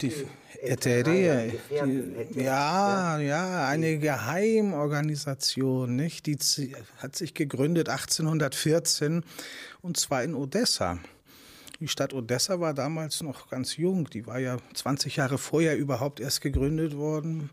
[0.00, 0.12] Die
[0.62, 1.44] Eteria,
[2.34, 6.26] ja, ja, eine Geheimorganisation, nicht?
[6.26, 6.38] Die
[6.98, 9.24] hat sich gegründet 1814
[9.80, 10.98] und zwar in Odessa.
[11.80, 14.08] Die Stadt Odessa war damals noch ganz jung.
[14.08, 17.50] Die war ja 20 Jahre vorher überhaupt erst gegründet worden,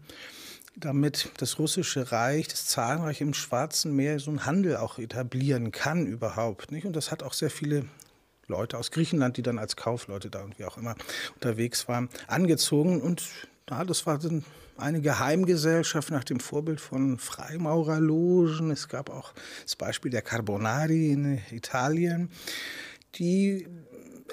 [0.76, 6.06] damit das russische Reich, das Zarenreich im Schwarzen Meer so einen Handel auch etablieren kann
[6.06, 6.72] überhaupt.
[6.72, 6.86] Nicht?
[6.86, 7.86] Und das hat auch sehr viele
[8.50, 10.96] Leute aus Griechenland, die dann als Kaufleute da und wie auch immer
[11.36, 13.02] unterwegs waren, angezogen.
[13.02, 13.24] Und
[13.70, 14.44] ja, das war dann
[14.78, 18.72] eine Geheimgesellschaft nach dem Vorbild von Freimaurerlogen.
[18.72, 19.34] Es gab auch
[19.64, 22.30] das Beispiel der Carbonari in Italien,
[23.16, 23.68] die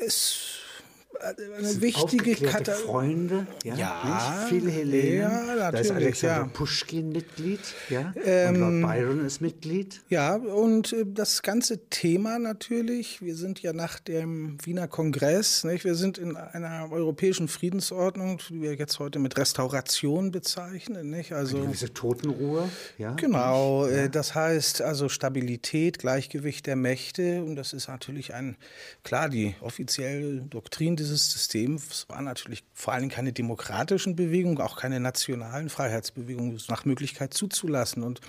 [0.05, 0.66] es
[1.23, 2.87] eine wichtige Kategorie.
[2.87, 5.19] Freunde, ja, ja viele Hellenen.
[5.19, 6.51] Ja, da ist Alexander ja.
[6.53, 10.03] Puschkin Mitglied, ja, ähm, und Lord Byron ist Mitglied.
[10.09, 13.23] Ja, und äh, das ganze Thema natürlich.
[13.23, 15.85] Wir sind ja nach dem Wiener Kongress, nicht?
[15.85, 21.33] Wir sind in einer europäischen Friedensordnung, die wir jetzt heute mit Restauration bezeichnen, nicht?
[21.33, 23.13] Also eine gewisse Totenruhe, ja.
[23.15, 23.87] Genau.
[23.87, 24.09] Äh, ja.
[24.09, 28.57] Das heißt also Stabilität, Gleichgewicht der Mächte, und das ist natürlich ein
[29.03, 34.77] klar die offizielle Doktrin des dieses Systems war natürlich vor allem keine demokratischen Bewegungen, auch
[34.77, 38.03] keine nationalen Freiheitsbewegungen nach Möglichkeit zuzulassen.
[38.03, 38.21] Und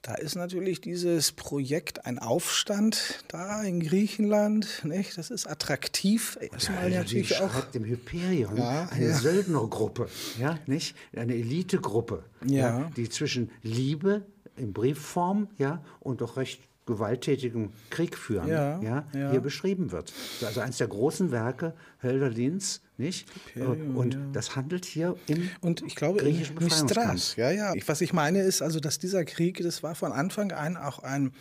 [0.00, 5.16] da ist natürlich dieses Projekt ein Aufstand da in Griechenland, nicht?
[5.18, 6.38] Das ist attraktiv.
[6.40, 9.14] Erstmal ja, natürlich auch dem Hyperion ja, eine ja.
[9.14, 10.08] Söldnergruppe,
[10.40, 10.96] ja, nicht?
[11.14, 12.80] Eine Elitegruppe, ja.
[12.80, 19.06] ja, die zwischen Liebe in Briefform, ja, und doch recht gewalttätigen Krieg führen, ja, ja,
[19.14, 20.12] ja, hier beschrieben wird.
[20.44, 23.28] Also eines der großen Werke Hölderlins, nicht?
[23.54, 24.20] Imperium, und ja.
[24.32, 27.36] das handelt hier im und ich glaube griechischen Mistras.
[27.36, 27.72] Ja, ja.
[27.86, 31.32] Was ich meine ist also, dass dieser Krieg, das war von Anfang an auch ein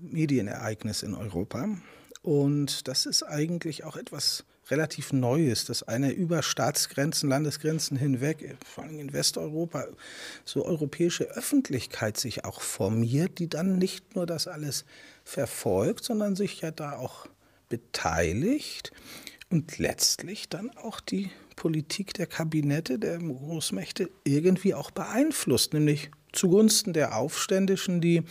[0.00, 1.68] Medienereignis in Europa.
[2.22, 8.84] Und das ist eigentlich auch etwas relativ Neues, dass eine über Staatsgrenzen, Landesgrenzen hinweg, vor
[8.84, 9.86] allem in Westeuropa,
[10.44, 14.84] so europäische Öffentlichkeit sich auch formiert, die dann nicht nur das alles
[15.24, 17.26] verfolgt, sondern sich ja da auch
[17.68, 18.92] beteiligt
[19.50, 26.92] und letztlich dann auch die Politik der Kabinette der Großmächte irgendwie auch beeinflusst, nämlich zugunsten
[26.92, 28.22] der Aufständischen, die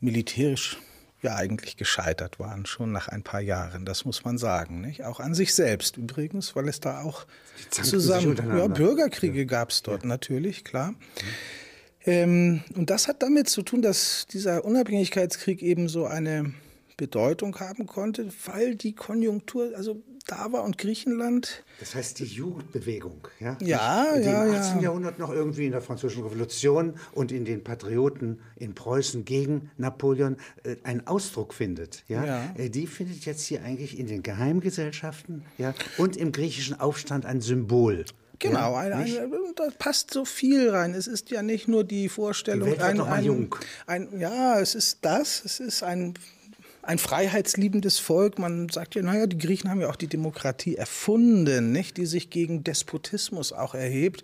[0.00, 0.78] militärisch
[1.26, 3.84] ja eigentlich gescheitert waren, schon nach ein paar Jahren.
[3.84, 4.80] Das muss man sagen.
[4.80, 5.04] Nicht?
[5.04, 7.26] Auch an sich selbst übrigens, weil es da auch
[7.70, 9.44] zusammen ja, Bürgerkriege ja.
[9.44, 10.08] gab es dort ja.
[10.08, 10.92] natürlich, klar.
[10.92, 10.96] Mhm.
[12.06, 16.52] Ähm, und das hat damit zu tun, dass dieser Unabhängigkeitskrieg eben so eine
[16.96, 21.64] Bedeutung haben konnte, weil die Konjunktur also da war und Griechenland.
[21.80, 23.56] Das heißt die Jugendbewegung, ja?
[23.60, 24.76] Ja, die ja, im 18.
[24.76, 24.82] Ja.
[24.84, 30.36] Jahrhundert noch irgendwie in der Französischen Revolution und in den Patrioten in Preußen gegen Napoleon
[30.64, 32.24] äh, einen Ausdruck findet, ja?
[32.24, 32.54] ja?
[32.56, 37.40] Äh, die findet jetzt hier eigentlich in den Geheimgesellschaften, ja, und im griechischen Aufstand ein
[37.40, 38.04] Symbol.
[38.38, 40.92] Genau, ja, ein, ein, da passt so viel rein.
[40.92, 43.56] Es ist ja nicht nur die Vorstellung, die Welt ein, ein, jung.
[43.86, 46.14] ein, ja, es ist das, es ist ein
[46.86, 48.38] ein freiheitsliebendes Volk.
[48.38, 51.96] Man sagt ja, naja, die Griechen haben ja auch die Demokratie erfunden, nicht?
[51.96, 54.22] die sich gegen Despotismus auch erhebt.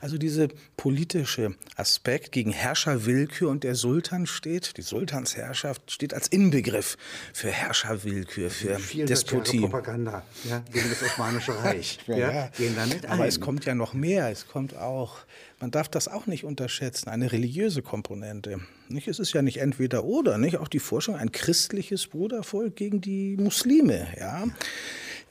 [0.00, 6.96] Also dieser politische Aspekt gegen Herrscherwillkür und der Sultan steht, die Sultansherrschaft steht als Inbegriff
[7.32, 9.60] für Herrscherwillkür, für Despotie.
[9.60, 11.98] Propaganda ja, gegen das Osmanische Reich.
[12.06, 13.28] ja, ja, Gehen da nicht Aber ein.
[13.28, 14.30] es kommt ja noch mehr.
[14.30, 15.18] Es kommt auch,
[15.60, 18.60] man darf das auch nicht unterschätzen, eine religiöse Komponente.
[18.88, 19.08] Nicht?
[19.08, 20.56] Es ist ja nicht entweder oder, nicht?
[20.56, 24.44] Auch die Forschung, ein christliches Brudervolk gegen die Muslime, ja.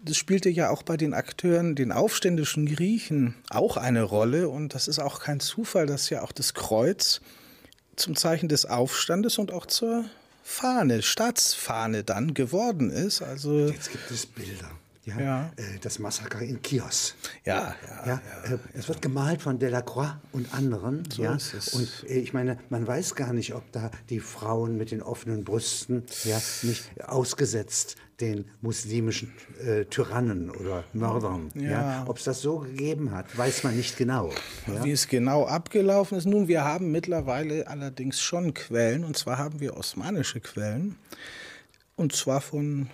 [0.02, 4.48] Das spielte ja auch bei den Akteuren, den aufständischen Griechen, auch eine Rolle.
[4.48, 7.20] Und das ist auch kein Zufall, dass ja auch das Kreuz
[7.98, 10.06] zum Zeichen des Aufstandes und auch zur
[10.42, 13.22] Fahne, Staatsfahne dann geworden ist.
[13.22, 14.72] Also jetzt gibt es Bilder.
[15.06, 15.52] Ja, ja.
[15.56, 17.16] Äh, das Massaker in Chios.
[17.46, 21.04] Ja, ja, ja, ja äh, es wird gemalt von Delacroix und anderen.
[21.10, 24.92] So ja, und äh, ich meine, man weiß gar nicht, ob da die Frauen mit
[24.92, 29.34] den offenen Brüsten ja nicht ausgesetzt den muslimischen
[29.66, 31.52] äh, Tyrannen oder Mördern.
[31.56, 32.04] Ja.
[32.08, 34.32] Ob es das so gegeben hat, weiß man nicht genau.
[34.84, 36.26] Wie es genau abgelaufen ist.
[36.26, 40.98] Nun, wir haben mittlerweile allerdings schon Quellen, und zwar haben wir osmanische Quellen,
[41.96, 42.90] und zwar von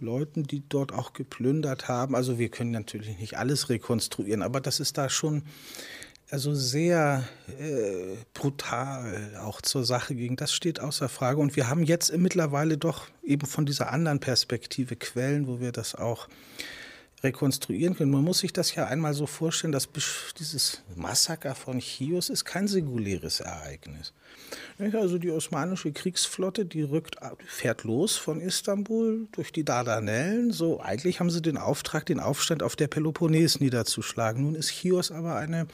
[0.00, 2.14] Leuten, die dort auch geplündert haben.
[2.14, 5.42] Also wir können natürlich nicht alles rekonstruieren, aber das ist da schon
[6.30, 7.24] also sehr
[7.58, 10.36] äh, brutal auch zur Sache ging.
[10.36, 11.40] Das steht außer Frage.
[11.40, 15.94] Und wir haben jetzt mittlerweile doch eben von dieser anderen Perspektive Quellen, wo wir das
[15.94, 16.28] auch
[17.22, 18.12] rekonstruieren können.
[18.12, 19.88] Man muss sich das ja einmal so vorstellen, dass
[20.38, 24.12] dieses Massaker von Chios ist kein singuläres Ereignis.
[24.78, 27.16] Also die osmanische Kriegsflotte, die rückt,
[27.46, 30.52] fährt los von Istanbul durch die Dardanellen.
[30.52, 34.42] So, eigentlich haben sie den Auftrag, den Aufstand auf der Peloponnes niederzuschlagen.
[34.42, 35.66] Nun ist Chios aber eine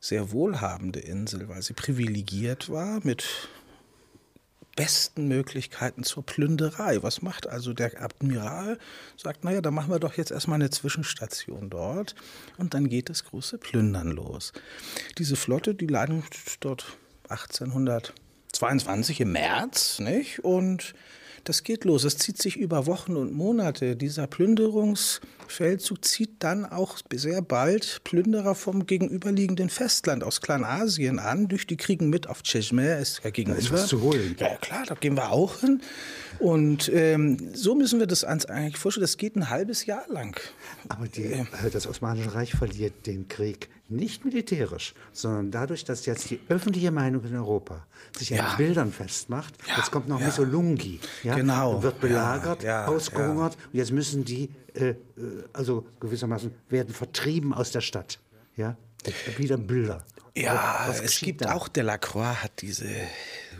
[0.00, 3.48] sehr wohlhabende Insel, weil sie privilegiert war mit
[4.78, 7.02] besten Möglichkeiten zur Plünderei.
[7.02, 8.78] Was macht also der Admiral?
[9.16, 12.14] Sagt, naja, dann machen wir doch jetzt erstmal eine Zwischenstation dort
[12.58, 14.52] und dann geht das große Plündern los.
[15.18, 16.96] Diese Flotte, die landet dort
[17.28, 20.44] 1822 im März, nicht?
[20.44, 20.94] Und
[21.44, 22.04] das geht los.
[22.04, 23.96] Es zieht sich über Wochen und Monate.
[23.96, 31.48] Dieser Plünderungsfeldzug zieht dann auch sehr bald Plünderer vom gegenüberliegenden Festland aus Kleinasien an.
[31.48, 33.60] Durch die kriegen mit auf Cheshmer, ist ja gegenüber.
[33.60, 34.36] Da ist was zu holen.
[34.38, 35.80] Ja, klar, da gehen wir auch hin.
[36.38, 39.02] Und ähm, so müssen wir das eigentlich vorstellen.
[39.02, 40.38] Das geht ein halbes Jahr lang.
[40.88, 46.28] Aber die, äh, das Osmanische Reich verliert den Krieg nicht militärisch, sondern dadurch, dass jetzt
[46.30, 47.86] die öffentliche Meinung in Europa
[48.16, 48.46] sich ja.
[48.46, 49.54] an Bildern festmacht.
[49.66, 49.78] Ja.
[49.78, 50.26] Jetzt kommt noch ja.
[50.26, 51.00] Missolungi.
[51.28, 51.34] Ja?
[51.34, 51.82] Genau.
[51.82, 52.86] Wird belagert, ja.
[52.86, 53.56] ausgehungert.
[53.72, 54.96] Und jetzt müssen die, äh, äh,
[55.52, 58.18] also gewissermaßen, werden vertrieben aus der Stadt.
[58.56, 58.76] Ja?
[59.36, 60.04] Wieder Bilder.
[60.34, 61.52] Ja, es gibt da?
[61.52, 62.86] auch Delacroix hat diese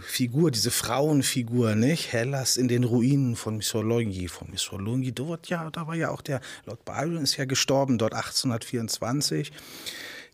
[0.00, 2.12] Figur, diese Frauenfigur, nicht?
[2.12, 4.28] Hellas in den Ruinen von Missolonghi.
[4.28, 8.14] Von Missolonghi, dort ja, da war ja auch der Lord Byron ist ja gestorben dort
[8.14, 9.52] 1824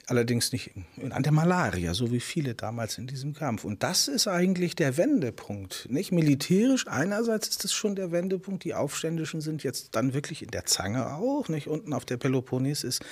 [0.06, 0.72] allerdings nicht
[1.10, 3.64] an der Malaria, so wie viele damals in diesem Kampf.
[3.64, 5.86] Und das ist eigentlich der Wendepunkt.
[5.90, 8.64] Nicht militärisch einerseits ist es schon der Wendepunkt.
[8.64, 11.48] Die Aufständischen sind jetzt dann wirklich in der Zange auch.
[11.48, 13.04] Nicht unten auf der Peloponnes ist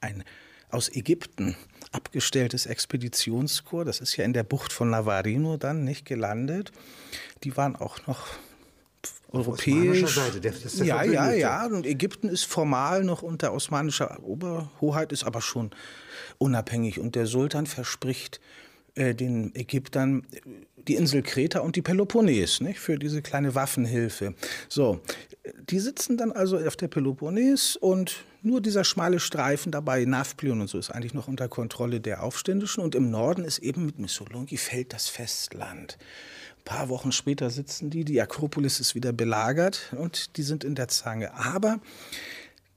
[0.00, 0.24] ein
[0.70, 1.56] aus Ägypten
[1.92, 3.86] abgestelltes Expeditionskorps.
[3.86, 6.70] Das ist ja in der Bucht von Navarino dann nicht gelandet.
[7.42, 8.28] Die waren auch noch
[9.32, 10.14] europäisch.
[10.14, 11.66] Seite, der, der ja, ja, ja.
[11.66, 15.70] Und Ägypten ist formal noch unter osmanischer Oberhoheit, ist aber schon
[16.38, 16.98] unabhängig.
[16.98, 18.40] Und der Sultan verspricht
[18.94, 20.26] äh, den Ägyptern
[20.88, 24.34] die Insel Kreta und die Peloponnes nicht, für diese kleine Waffenhilfe.
[24.68, 25.00] So,
[25.68, 30.68] die sitzen dann also auf der Peloponnes und nur dieser schmale Streifen dabei, Nafplion und
[30.68, 32.82] so, ist eigentlich noch unter Kontrolle der Aufständischen.
[32.82, 35.98] Und im Norden ist eben mit Missolonghi fällt das Festland.
[36.60, 40.74] Ein paar Wochen später sitzen die, die Akropolis ist wieder belagert und die sind in
[40.74, 41.32] der Zange.
[41.34, 41.80] Aber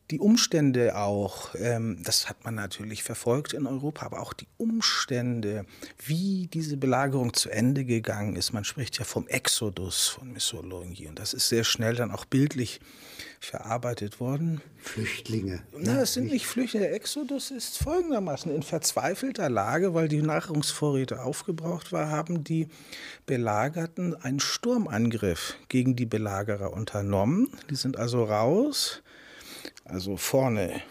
[0.10, 5.66] die Umstände auch, ähm, das hat man natürlich verfolgt in Europa, aber auch die Umstände,
[5.98, 8.54] wie diese Belagerung zu Ende gegangen ist.
[8.54, 12.80] Man spricht ja vom Exodus von Missolonghi und das ist sehr schnell dann auch bildlich
[13.46, 14.62] verarbeitet worden.
[14.78, 15.62] Flüchtlinge.
[15.78, 16.88] Na, es sind nicht Flüchtlinge.
[16.88, 22.68] Der Exodus ist folgendermaßen in verzweifelter Lage, weil die Nahrungsvorräte aufgebraucht waren, haben die
[23.26, 27.50] Belagerten einen Sturmangriff gegen die Belagerer unternommen.
[27.70, 29.02] Die sind also raus
[29.86, 30.82] also vorne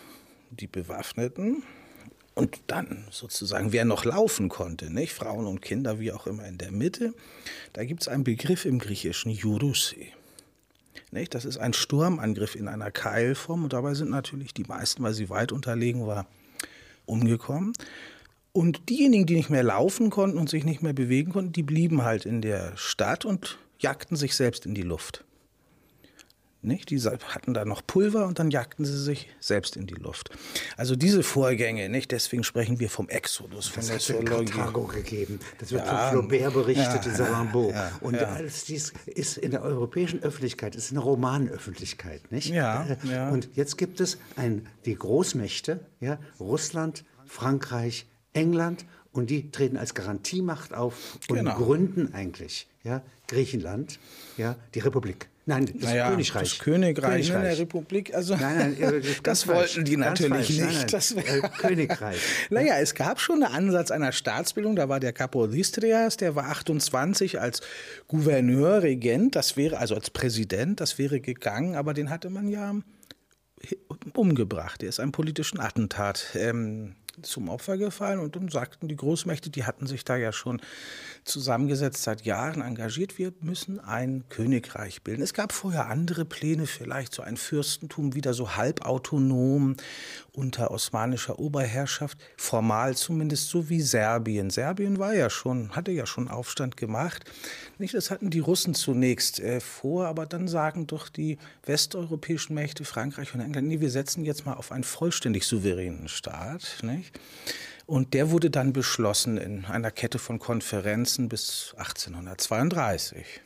[0.50, 1.62] die Bewaffneten
[2.34, 5.12] und dann sozusagen, wer noch laufen konnte, nicht?
[5.12, 7.14] Frauen und Kinder, wie auch immer in der Mitte.
[7.72, 10.12] Da gibt es einen Begriff im Griechischen, Jurusi.
[11.12, 11.34] Nicht?
[11.34, 15.28] Das ist ein Sturmangriff in einer Keilform und dabei sind natürlich die meisten, weil sie
[15.28, 16.26] weit unterlegen war,
[17.04, 17.74] umgekommen.
[18.52, 22.02] Und diejenigen, die nicht mehr laufen konnten und sich nicht mehr bewegen konnten, die blieben
[22.02, 25.24] halt in der Stadt und jagten sich selbst in die Luft.
[26.64, 26.90] Nicht?
[26.90, 30.30] Die hatten da noch Pulver und dann jagten sie sich selbst in die Luft.
[30.76, 32.12] Also diese Vorgänge, nicht?
[32.12, 35.40] deswegen sprechen wir vom Exodus, von das der hat es Karthago gegeben.
[35.58, 37.70] Das wird ja, von Flaubert berichtet ja, in Salambo.
[37.70, 42.30] Ja, und alles dies ist in der europäischen Öffentlichkeit, ist eine Romanöffentlichkeit.
[42.30, 42.50] Nicht?
[42.50, 43.30] Ja, äh, ja.
[43.30, 49.94] Und jetzt gibt es ein, die Großmächte, ja, Russland, Frankreich, England und die treten als
[49.94, 51.56] Garantiemacht auf und genau.
[51.56, 53.98] gründen eigentlich ja, Griechenland,
[54.36, 55.28] ja, die Republik.
[55.44, 56.50] Nein, das naja, Königreich.
[56.50, 57.28] Das Königreich, Königreich.
[57.30, 58.14] in der Republik.
[58.14, 60.92] Also, nein, nein, das, das wollten die natürlich nicht.
[60.92, 61.24] Nein, nein.
[61.26, 62.18] Äh, Königreich.
[62.50, 64.76] naja, es gab schon einen Ansatz einer Staatsbildung.
[64.76, 67.60] Da war der Kapodistrias, der war 28 als
[68.06, 69.34] Gouverneur, Regent.
[69.34, 72.76] Das wäre also als Präsident, das wäre gegangen, aber den hatte man ja
[74.14, 74.82] umgebracht.
[74.82, 79.64] Er ist einem politischen Attentat ähm, zum Opfer gefallen und dann sagten die Großmächte, die
[79.64, 80.60] hatten sich da ja schon
[81.24, 85.22] zusammengesetzt, seit Jahren engagiert, wir müssen ein Königreich bilden.
[85.22, 89.76] Es gab vorher andere Pläne, vielleicht so ein Fürstentum, wieder so halbautonom
[90.32, 94.50] unter osmanischer Oberherrschaft, formal zumindest so wie Serbien.
[94.50, 97.24] Serbien war ja schon, hatte ja schon Aufstand gemacht.
[97.78, 102.84] Nicht, das hatten die Russen zunächst äh, vor, aber dann sagen doch die westeuropäischen Mächte,
[102.84, 106.78] Frankreich und England, nee, wir setzen jetzt mal auf einen vollständig souveränen Staat.
[106.82, 107.18] Nicht?
[107.92, 113.42] Und der wurde dann beschlossen in einer Kette von Konferenzen bis 1832.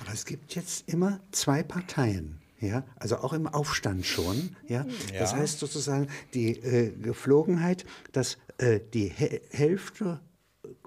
[0.00, 4.84] Aber es gibt jetzt immer zwei Parteien ja, also auch im Aufstand schon, ja.
[5.12, 5.18] ja.
[5.18, 10.20] Das heißt sozusagen die äh, Geflogenheit, dass äh, die He Hälfte,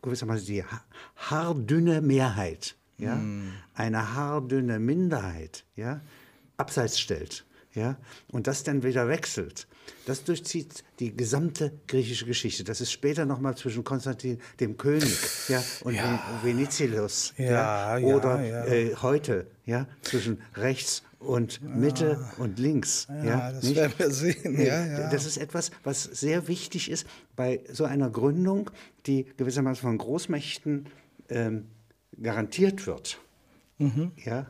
[0.02, 0.84] gewissermaßen die ha
[1.16, 3.54] haardünne Mehrheit, ja, hm.
[3.74, 6.02] eine haardünne Minderheit, ja,
[6.58, 7.98] abseits stellt, ja,
[8.32, 9.68] und das dann wieder wechselt.
[10.06, 12.64] Das durchzieht die gesamte griechische Geschichte.
[12.64, 15.18] Das ist später nochmal zwischen Konstantin, dem König,
[15.48, 16.40] ja, und ja.
[16.44, 23.08] Venizelos, ja, ja, oder ja, äh, heute, ja, zwischen rechts und Mitte und links.
[23.10, 23.76] Ja, das nicht?
[23.76, 24.60] werden wir sehen.
[24.60, 25.10] Ja, ja.
[25.10, 28.70] Das ist etwas, was sehr wichtig ist bei so einer Gründung,
[29.06, 30.88] die gewissermaßen von Großmächten
[31.30, 31.66] ähm,
[32.22, 33.20] garantiert wird
[33.78, 34.12] mhm.
[34.24, 34.48] ja,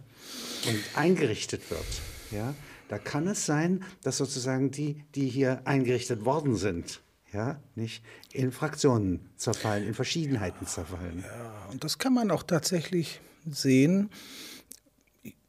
[0.67, 1.86] und eingerichtet wird.
[2.32, 2.53] Ja.
[2.88, 7.01] Da kann es sein, dass sozusagen die, die hier eingerichtet worden sind,
[7.34, 11.24] ja, nicht in Fraktionen zerfallen, in Verschiedenheiten zerfallen.
[11.25, 14.10] Ja, und das kann man auch tatsächlich sehen.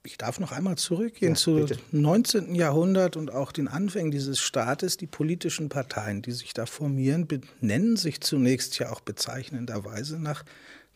[0.03, 2.55] Ich darf noch einmal zurückgehen ja, zum 19.
[2.55, 4.97] Jahrhundert und auch den Anfängen dieses Staates.
[4.97, 10.45] Die politischen Parteien, die sich da formieren, benennen sich zunächst ja auch bezeichnenderweise nach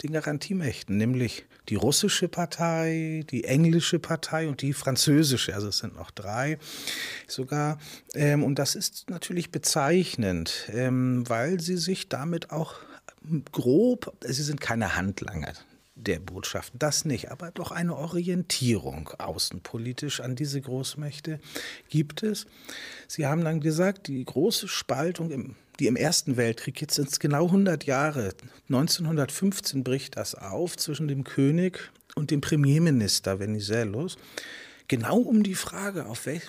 [0.02, 5.54] den Garantiemächten, nämlich die russische Partei, die englische Partei und die französische.
[5.54, 6.58] Also es sind noch drei
[7.28, 7.78] sogar.
[8.14, 12.76] Ähm, und das ist natürlich bezeichnend, ähm, weil sie sich damit auch
[13.52, 15.52] grob, sie sind keine Handlanger
[15.94, 21.38] der Botschaften, das nicht, aber doch eine Orientierung außenpolitisch an diese Großmächte
[21.88, 22.46] gibt es.
[23.06, 27.18] Sie haben dann gesagt, die große Spaltung im die im Ersten Weltkrieg, jetzt sind es
[27.18, 28.34] genau 100 Jahre,
[28.68, 34.16] 1915 bricht das auf zwischen dem König und dem Premierminister Venizelos,
[34.88, 36.48] genau um die Frage, auf welche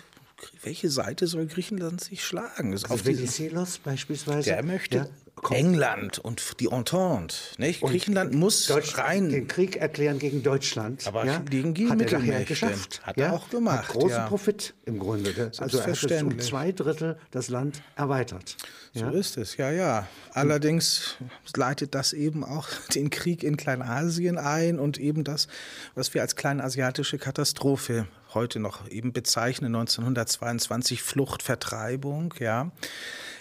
[0.61, 2.73] welche Seite soll Griechenland sich schlagen?
[2.73, 4.49] Also auf Venizelos beispielsweise.
[4.49, 5.07] Der möchte ja,
[5.49, 7.35] England und die Entente.
[7.57, 7.81] Nicht?
[7.81, 9.29] Und Griechenland muss rein.
[9.29, 11.05] Den Krieg erklären gegen Deutschland.
[11.07, 13.01] Aber ja, gegen die hat er geschafft.
[13.03, 13.89] Hat er auch gemacht.
[13.89, 14.27] Hat großen ja.
[14.27, 15.51] Profit im Grunde.
[15.57, 18.55] Also er hat um zwei Drittel das Land erweitert.
[18.93, 20.07] So ist es, ja, ja.
[20.33, 21.17] Allerdings
[21.55, 25.47] leitet das eben auch den Krieg in Kleinasien ein und eben das,
[25.95, 32.71] was wir als kleinasiatische Katastrophe heute noch eben bezeichnen, 1922 Flucht, Vertreibung, ja.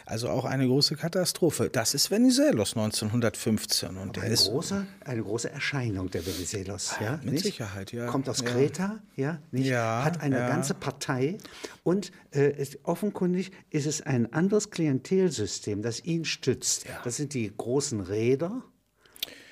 [0.05, 1.71] Also auch eine große Katastrophe.
[1.71, 3.97] Das ist Venizelos 1915.
[3.97, 6.97] Und der eine, ist große, eine große Erscheinung der Venizelos.
[7.01, 7.45] Ja, mit nicht?
[7.45, 8.07] Sicherheit, ja.
[8.07, 8.47] Kommt aus ja.
[8.47, 9.67] Kreta, ja, nicht?
[9.67, 10.49] ja hat eine ja.
[10.49, 11.39] ganze Partei
[11.85, 16.85] und äh, ist, offenkundig ist es ein anderes Klientelsystem, das ihn stützt.
[17.05, 18.63] Das sind die großen Räder,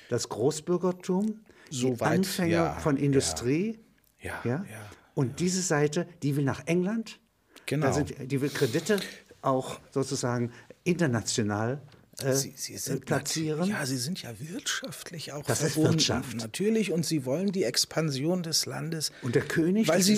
[0.09, 3.79] das Großbürgertum, so die weit, Anfänger von Industrie.
[4.19, 4.65] Ja, ja.
[5.13, 7.19] Und diese Seite, die will nach England.
[7.65, 7.91] Genau.
[7.91, 8.99] Sind, die will Kredite
[9.41, 10.51] auch sozusagen
[10.83, 11.81] international
[12.23, 13.69] äh, sie, sie sind platzieren.
[13.69, 15.97] Ja, sie sind ja wirtschaftlich auch das verbunden.
[15.97, 16.37] Ist Wirtschaft.
[16.37, 19.11] Natürlich und sie wollen die Expansion des Landes.
[19.21, 20.15] Und der König, weil sie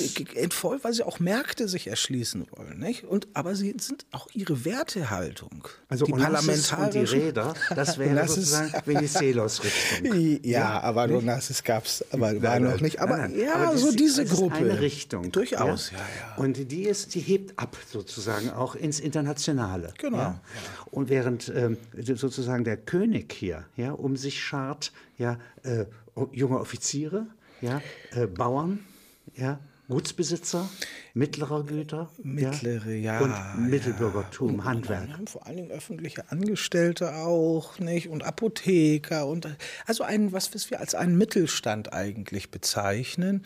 [0.82, 3.04] weil sie auch Märkte sich erschließen wollen, nicht?
[3.04, 5.68] Und aber sie sind auch ihre Wertehaltung.
[5.90, 10.40] Also die Parlamentarischen und die Räder, das wäre sozusagen Venizelos Richtung.
[10.44, 11.10] Ja, aber?
[11.10, 13.00] Onassis gab es, aber war noch nicht.
[13.00, 13.42] Aber nein, nein.
[13.42, 14.56] ja, aber so diese Gruppe.
[14.56, 15.32] eine Richtung.
[15.32, 15.98] Durchaus, ja.
[15.98, 16.44] ja, ja.
[16.44, 19.94] Und die ist, die hebt ab sozusagen auch ins Internationale.
[19.98, 20.40] Genau.
[20.94, 25.86] Und während ähm, sozusagen der König hier ja, um sich schart, ja, äh,
[26.32, 27.26] junge Offiziere,
[27.62, 27.82] ja,
[28.12, 28.80] äh, Bauern,
[29.36, 29.60] ja,
[29.90, 30.70] Gutsbesitzer,
[31.16, 32.12] mittlerer Güter.
[32.22, 33.20] Mittlere, ja.
[33.20, 34.64] ja und Mittelbürgertum, ja.
[34.66, 35.08] Handwerk.
[35.08, 38.10] Wir haben vor allen Dingen öffentliche Angestellte auch, nicht?
[38.10, 39.48] Und Apotheker und
[39.88, 43.44] also ein, was, was wir als einen Mittelstand eigentlich bezeichnen.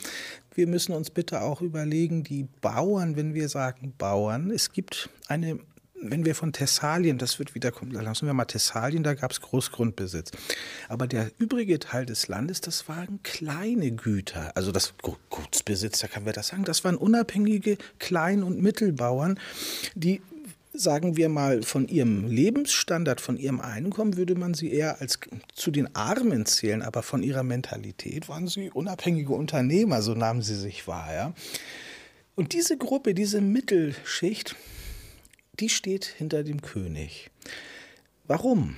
[0.54, 5.60] Wir müssen uns bitte auch überlegen, die Bauern, wenn wir sagen Bauern, es gibt eine
[6.01, 9.42] wenn wir von Thessalien, das wird wieder kommen, lassen wir mal Thessalien, da gab es
[9.42, 10.32] Großgrundbesitz.
[10.89, 14.51] Aber der übrige Teil des Landes, das waren kleine Güter.
[14.56, 14.94] Also das
[15.30, 19.39] Gutsbesitz, da kann wir das sagen, das waren unabhängige Klein- und Mittelbauern,
[19.96, 20.22] die
[20.74, 25.20] sagen wir mal, von ihrem Lebensstandard, von ihrem Einkommen würde man sie eher als
[25.56, 30.56] zu den Armen zählen, aber von ihrer Mentalität waren sie unabhängige Unternehmer, so nahmen sie
[30.56, 31.13] sich wahr.
[31.13, 31.34] Ja?
[32.36, 34.56] Und diese Gruppe, diese Mittelschicht,
[35.60, 37.30] die steht hinter dem König.
[38.26, 38.76] Warum?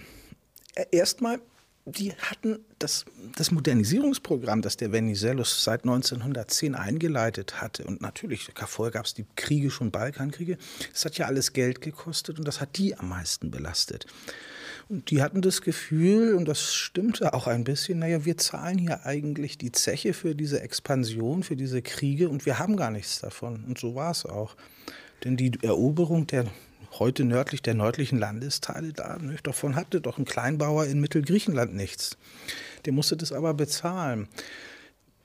[0.92, 1.42] Erstmal,
[1.86, 3.06] die hatten das,
[3.36, 7.84] das Modernisierungsprogramm, das der Venizelos seit 1910 eingeleitet hatte.
[7.84, 10.58] Und natürlich, vorher gab es die Kriege, schon Balkankriege.
[10.94, 14.06] Das hat ja alles Geld gekostet und das hat die am meisten belastet.
[14.88, 19.06] Und die hatten das Gefühl, und das stimmte auch ein bisschen, naja, wir zahlen hier
[19.06, 23.66] eigentlich die Zeche für diese Expansion, für diese Kriege und wir haben gar nichts davon.
[23.66, 24.56] Und so war es auch.
[25.24, 26.46] Denn die Eroberung der
[26.98, 29.18] heute nördlich der nördlichen Landesteile da.
[29.18, 29.46] Nicht?
[29.46, 32.18] Davon hatte doch ein Kleinbauer in Mittelgriechenland nichts.
[32.86, 34.28] Der musste das aber bezahlen.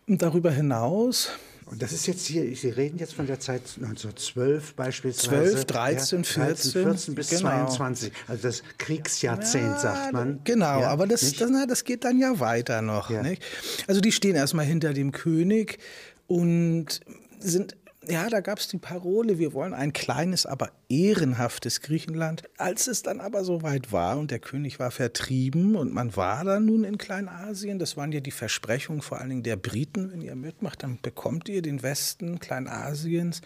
[0.07, 1.31] Und darüber hinaus
[1.67, 5.53] Und das ist jetzt hier, Sie reden jetzt von der Zeit 1912 beispielsweise.
[5.53, 6.73] 12, 13, ja, 14.
[6.73, 7.41] 14 bis genau.
[7.41, 10.41] 22, also das Kriegsjahrzehnt, ja, sagt man.
[10.45, 13.11] Genau, ja, aber das, das, na, das geht dann ja weiter noch.
[13.87, 15.79] Also die stehen erstmal hinter dem König
[16.27, 17.01] und
[17.39, 17.77] sind
[18.09, 22.43] ja, da gab es die Parole, wir wollen ein kleines, aber ehrenhaftes Griechenland.
[22.57, 26.67] Als es dann aber soweit war und der König war vertrieben und man war dann
[26.67, 30.37] nun in Kleinasien, das waren ja die Versprechungen vor allen Dingen der Briten, wenn ihr
[30.37, 33.41] mitmacht, dann bekommt ihr den Westen Kleinasiens.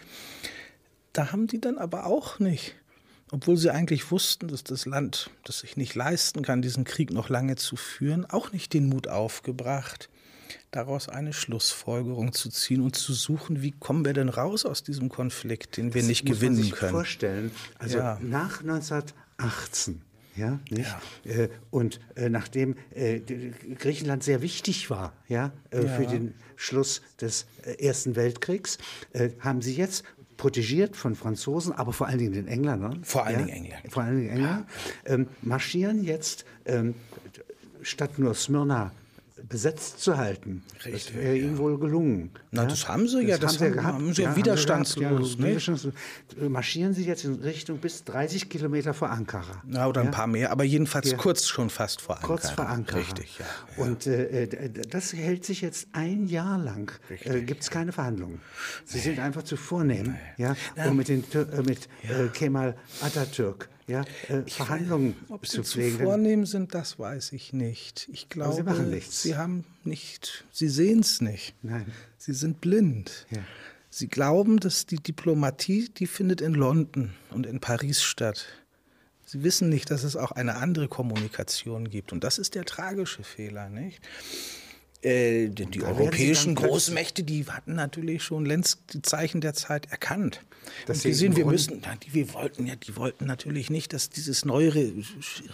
[1.13, 2.75] Da haben die dann aber auch nicht
[3.31, 7.29] obwohl sie eigentlich wussten, dass das Land das sich nicht leisten kann, diesen Krieg noch
[7.29, 10.09] lange zu führen, auch nicht den Mut aufgebracht,
[10.71, 15.09] daraus eine Schlussfolgerung zu ziehen und zu suchen, wie kommen wir denn raus aus diesem
[15.09, 16.91] Konflikt, den wir das nicht gewinnen man sich können.
[16.91, 18.19] vorstellen, also ja.
[18.21, 20.01] nach 1918
[20.39, 20.95] ja, nicht?
[21.25, 21.31] Ja.
[21.31, 27.01] Äh, und äh, nachdem äh, Griechenland sehr wichtig war, ja, äh, ja, für den Schluss
[27.19, 28.77] des äh, Ersten Weltkriegs,
[29.11, 30.05] äh, haben Sie jetzt
[30.37, 33.03] protegiert von Franzosen, aber vor allen Dingen den Engländern.
[33.03, 33.91] Vor allen ja, Dingen Engländern.
[33.91, 34.67] Vor allen Dingen Engländern.
[35.05, 36.95] Ähm, marschieren jetzt ähm,
[37.81, 38.91] statt nur Smyrna
[39.47, 40.63] besetzt zu halten.
[40.85, 41.43] Richtig, das wäre ja.
[41.43, 42.31] ihnen wohl gelungen.
[42.51, 42.67] Na, ja?
[42.67, 45.35] das haben sie ja, das, das haben, gehabt, haben sie ja, widerstandslos.
[45.39, 45.93] Ja, widerstandslos.
[46.47, 49.61] Marschieren sie jetzt in Richtung bis 30 Kilometer vor Ankara.
[49.65, 52.33] Na, oder ein paar mehr, aber jedenfalls kurz schon fast vor Ankara.
[52.33, 52.99] Kurz vor Ankara.
[52.99, 53.83] Richtig, ja.
[53.83, 56.91] Und äh, äh das hält sich jetzt ein Jahr lang.
[57.23, 58.41] Äh, Gibt es keine Verhandlungen.
[58.85, 59.03] Sie nee.
[59.03, 60.43] sind einfach zu vornehm, nee.
[60.43, 60.55] ja,
[60.87, 65.97] um mit, den, äh, mit äh, Kemal Atatürk ja, äh, Verhandlungen weiß, ob zu pflegen.
[65.97, 68.07] Zu vornehm sind, das weiß ich nicht.
[68.13, 69.23] Ich glaube, sie machen nichts.
[69.23, 71.55] Sie haben nicht, sie sehen es nicht.
[71.63, 71.91] Nein.
[72.17, 73.25] Sie sind blind.
[73.31, 73.39] Ja.
[73.89, 78.45] Sie glauben, dass die Diplomatie, die findet in London und in Paris statt.
[79.25, 82.11] Sie wissen nicht, dass es auch eine andere Kommunikation gibt.
[82.11, 84.01] Und das ist der tragische Fehler, nicht?
[85.01, 90.41] Äh, die, die europäischen Großmächte, die hatten natürlich schon längst die Zeichen der Zeit erkannt.
[90.87, 94.91] Das gesehen, wir müssen, die, wir wollten ja, die wollten natürlich nicht, dass dieses neuere,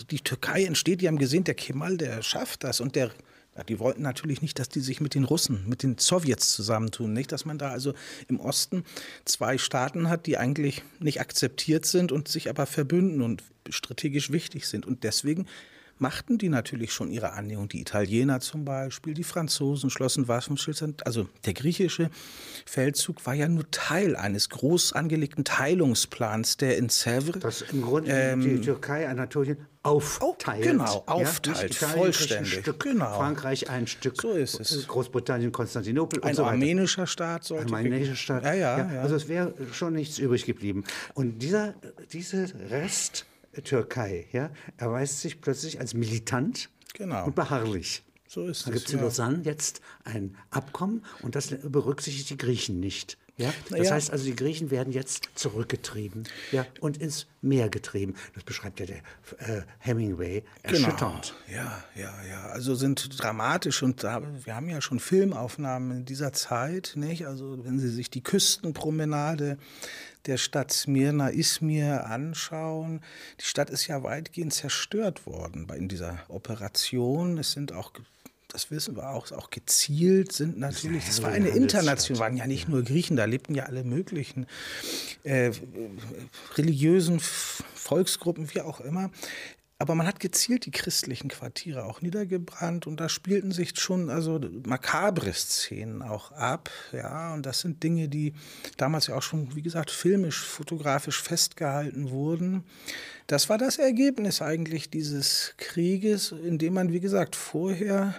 [0.09, 1.01] die Türkei entsteht.
[1.01, 3.11] Die haben gesehen, der Kemal, der schafft das und der
[3.55, 7.13] ja, die wollten natürlich nicht, dass die sich mit den Russen, mit den Sowjets zusammentun.
[7.13, 7.93] Nicht, dass man da also
[8.27, 8.83] im Osten
[9.23, 14.67] zwei Staaten hat, die eigentlich nicht akzeptiert sind und sich aber verbünden und strategisch wichtig
[14.67, 14.85] sind.
[14.85, 15.47] Und deswegen
[15.97, 17.69] machten die natürlich schon ihre Annäherung.
[17.69, 20.95] Die Italiener zum Beispiel, die Franzosen schlossen Waffenschilde.
[21.05, 22.09] Also der griechische
[22.65, 27.39] Feldzug war ja nur Teil eines groß angelegten Teilungsplans, der in Sèvres...
[27.39, 30.63] Das im Grunde ähm, die Türkei, Anatolien aufteilt.
[30.63, 31.87] Genau, aufteilt, ja?
[31.87, 32.57] vollständig.
[32.57, 33.17] Ein Stück, genau.
[33.17, 34.87] Frankreich ein Stück, so ist es.
[34.87, 36.51] Großbritannien, Konstantinopel ein und so weiter.
[36.51, 37.67] armenischer Staat sollte...
[37.67, 39.01] Ein armenischer Staat, ja, ja, ja.
[39.01, 40.83] Also es wäre schon nichts übrig geblieben.
[41.13, 41.75] Und dieser,
[42.11, 43.27] dieser Rest
[43.63, 47.25] Türkei ja, erweist sich plötzlich als militant genau.
[47.25, 48.03] und beharrlich.
[48.27, 48.65] So ist es.
[48.65, 53.17] Da gibt es in Lausanne jetzt ein Abkommen und das berücksichtigt die Griechen nicht.
[53.37, 53.53] Ja?
[53.69, 53.93] Das ja.
[53.93, 58.15] heißt also, die Griechen werden jetzt zurückgetrieben ja, und ins Meer getrieben.
[58.33, 58.97] Das beschreibt ja der
[59.39, 60.77] äh, Hemingway genau.
[60.77, 61.35] erschütternd.
[61.47, 61.57] Genau.
[61.61, 62.45] Ja, ja, ja.
[62.47, 66.93] Also sind dramatisch und da, wir haben ja schon Filmaufnahmen in dieser Zeit.
[66.95, 67.27] Nicht?
[67.27, 69.57] Also wenn Sie sich die Küstenpromenade
[70.25, 73.01] der Stadt Smyrna, Izmir anschauen,
[73.39, 77.37] die Stadt ist ja weitgehend zerstört worden in dieser Operation.
[77.37, 77.91] Es sind auch
[78.55, 82.69] das wissen wir auch, auch gezielt sind natürlich, das war eine internationale, waren ja nicht
[82.69, 84.47] nur Griechen, da lebten ja alle möglichen
[85.23, 85.51] äh,
[86.55, 89.11] religiösen Volksgruppen, wie auch immer.
[89.77, 94.39] Aber man hat gezielt die christlichen Quartiere auch niedergebrannt und da spielten sich schon also
[94.65, 98.33] makabre Szenen auch ab, ja, und das sind Dinge, die
[98.77, 102.63] damals ja auch schon, wie gesagt, filmisch, fotografisch festgehalten wurden.
[103.27, 108.15] Das war das Ergebnis eigentlich dieses Krieges, in dem man, wie gesagt, vorher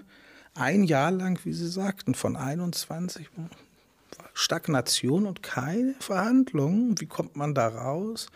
[0.56, 3.28] ein Jahr lang, wie Sie sagten, von 21
[4.34, 7.00] Stagnation und keine Verhandlungen.
[7.00, 8.28] Wie kommt man da raus?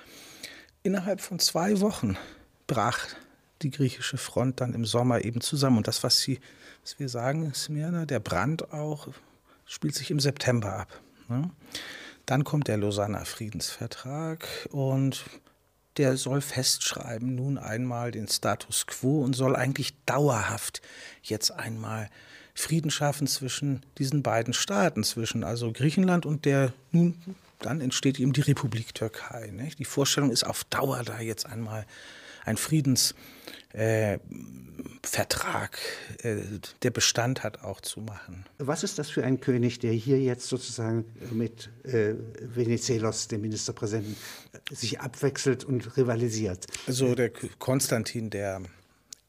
[0.82, 2.16] Innerhalb von zwei Wochen
[2.66, 3.06] brach
[3.62, 5.78] die griechische Front dann im Sommer eben zusammen.
[5.78, 6.40] Und das, was, Sie,
[6.82, 9.08] was wir sagen, Smyrna, der Brand auch,
[9.66, 11.00] spielt sich im September ab.
[11.28, 11.50] Ne?
[12.26, 15.24] Dann kommt der Lausanner Friedensvertrag und
[16.00, 20.80] der soll festschreiben, nun einmal den Status quo und soll eigentlich dauerhaft
[21.22, 22.08] jetzt einmal
[22.54, 27.20] Frieden schaffen zwischen diesen beiden Staaten, zwischen also Griechenland und der nun
[27.58, 29.50] dann entsteht eben die Republik Türkei.
[29.54, 29.78] Nicht?
[29.78, 31.84] Die Vorstellung ist auf Dauer da jetzt einmal
[32.46, 33.20] ein Friedensvertrag,
[33.72, 34.18] äh, äh,
[36.82, 38.44] der Bestand hat, auch zu machen.
[38.58, 44.16] Was ist das für ein König, der hier jetzt sozusagen mit äh, Venizelos, dem Ministerpräsidenten,
[44.70, 46.66] sich abwechselt und rivalisiert?
[46.86, 48.62] Also der Konstantin, der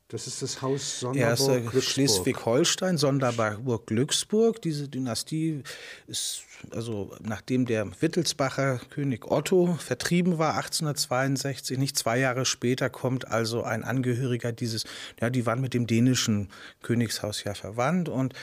[0.10, 4.62] Das ist das Haus Sonderburg Schleswig-Holstein, Sonderburg-Glücksburg.
[4.62, 5.64] Diese Dynastie
[6.08, 13.28] ist, also nachdem der Wittelsbacher König Otto vertrieben war, 1862, nicht zwei Jahre später, kommt
[13.28, 14.86] also ein Angehöriger dieses,
[15.20, 16.50] ja, die waren mit dem dänischen
[16.82, 18.10] Königshaus ja verwandt.
[18.10, 18.34] Und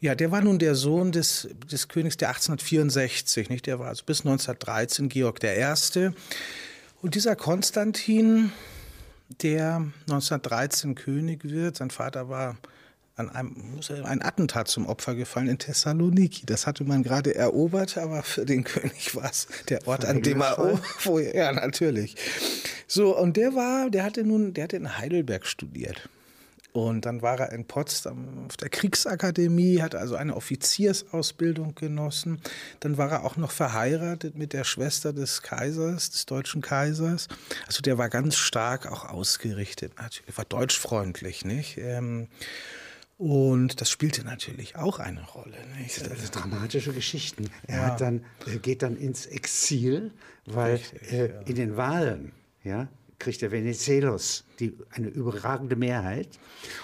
[0.00, 3.66] ja, der war nun der Sohn des, des Königs der 1864, nicht?
[3.66, 6.10] Der war also bis 1913 Georg I.
[7.02, 8.52] Und dieser Konstantin,
[9.42, 11.76] der 1913 König wird.
[11.76, 12.56] Sein Vater war
[13.16, 13.54] an einem
[14.04, 16.46] ein Attentat zum Opfer gefallen in Thessaloniki.
[16.46, 20.40] Das hatte man gerade erobert, aber für den König war es der Ort, an dem
[20.40, 22.16] er wo, ja natürlich.
[22.86, 26.08] So und der war, der hatte nun, der hatte in Heidelberg studiert
[26.74, 32.40] und dann war er in Potsdam auf der Kriegsakademie, hat also eine Offiziersausbildung genossen.
[32.80, 37.28] Dann war er auch noch verheiratet mit der Schwester des Kaisers, des deutschen Kaisers.
[37.68, 41.78] Also der war ganz stark auch ausgerichtet, natürlich, war deutschfreundlich, nicht?
[41.78, 42.26] Ähm,
[43.18, 45.56] und das spielte natürlich auch eine Rolle.
[45.78, 46.08] Nicht?
[46.08, 47.50] Also dramatische Geschichten.
[47.66, 47.86] Er ja.
[47.86, 48.24] hat dann,
[48.62, 50.12] geht dann ins Exil,
[50.46, 51.40] weil Richtig, äh, ja.
[51.42, 52.88] in den Wahlen, ja,
[53.24, 56.28] kriegt der Venizelos die, eine überragende Mehrheit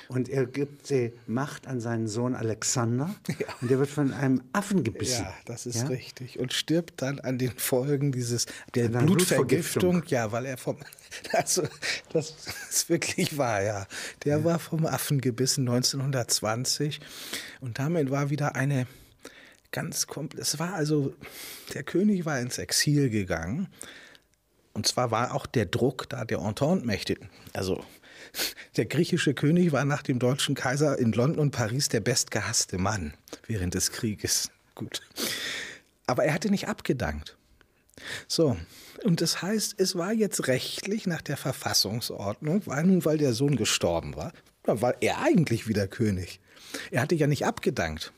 [0.08, 3.46] und er gibt die Macht an seinen Sohn Alexander ja.
[3.60, 5.24] und der wird von einem Affen gebissen.
[5.24, 5.86] Ja, das ist ja?
[5.88, 10.78] richtig und stirbt dann an den Folgen dieses der Blutvergiftung, ja, weil er vom
[11.32, 11.64] also
[12.10, 12.34] das
[12.70, 13.86] ist wirklich wahr, ja.
[14.24, 14.44] Der ja.
[14.44, 17.00] war vom Affen gebissen 1920
[17.60, 18.86] und damit war wieder eine
[19.72, 20.40] ganz komplett.
[20.40, 21.12] Es war also
[21.74, 23.68] der König war ins Exil gegangen
[24.72, 27.16] und zwar war auch der Druck da der Entente-Mächte.
[27.52, 27.84] Also
[28.76, 33.14] der griechische König war nach dem deutschen Kaiser in London und Paris der bestgehasste Mann
[33.46, 34.50] während des Krieges.
[34.74, 35.02] Gut.
[36.06, 37.36] Aber er hatte nicht abgedankt.
[38.26, 38.56] So,
[39.04, 43.56] und das heißt, es war jetzt rechtlich nach der Verfassungsordnung, weil nun, weil der Sohn
[43.56, 44.32] gestorben war,
[44.64, 46.40] war er eigentlich wieder König.
[46.90, 48.12] Er hatte ja nicht abgedankt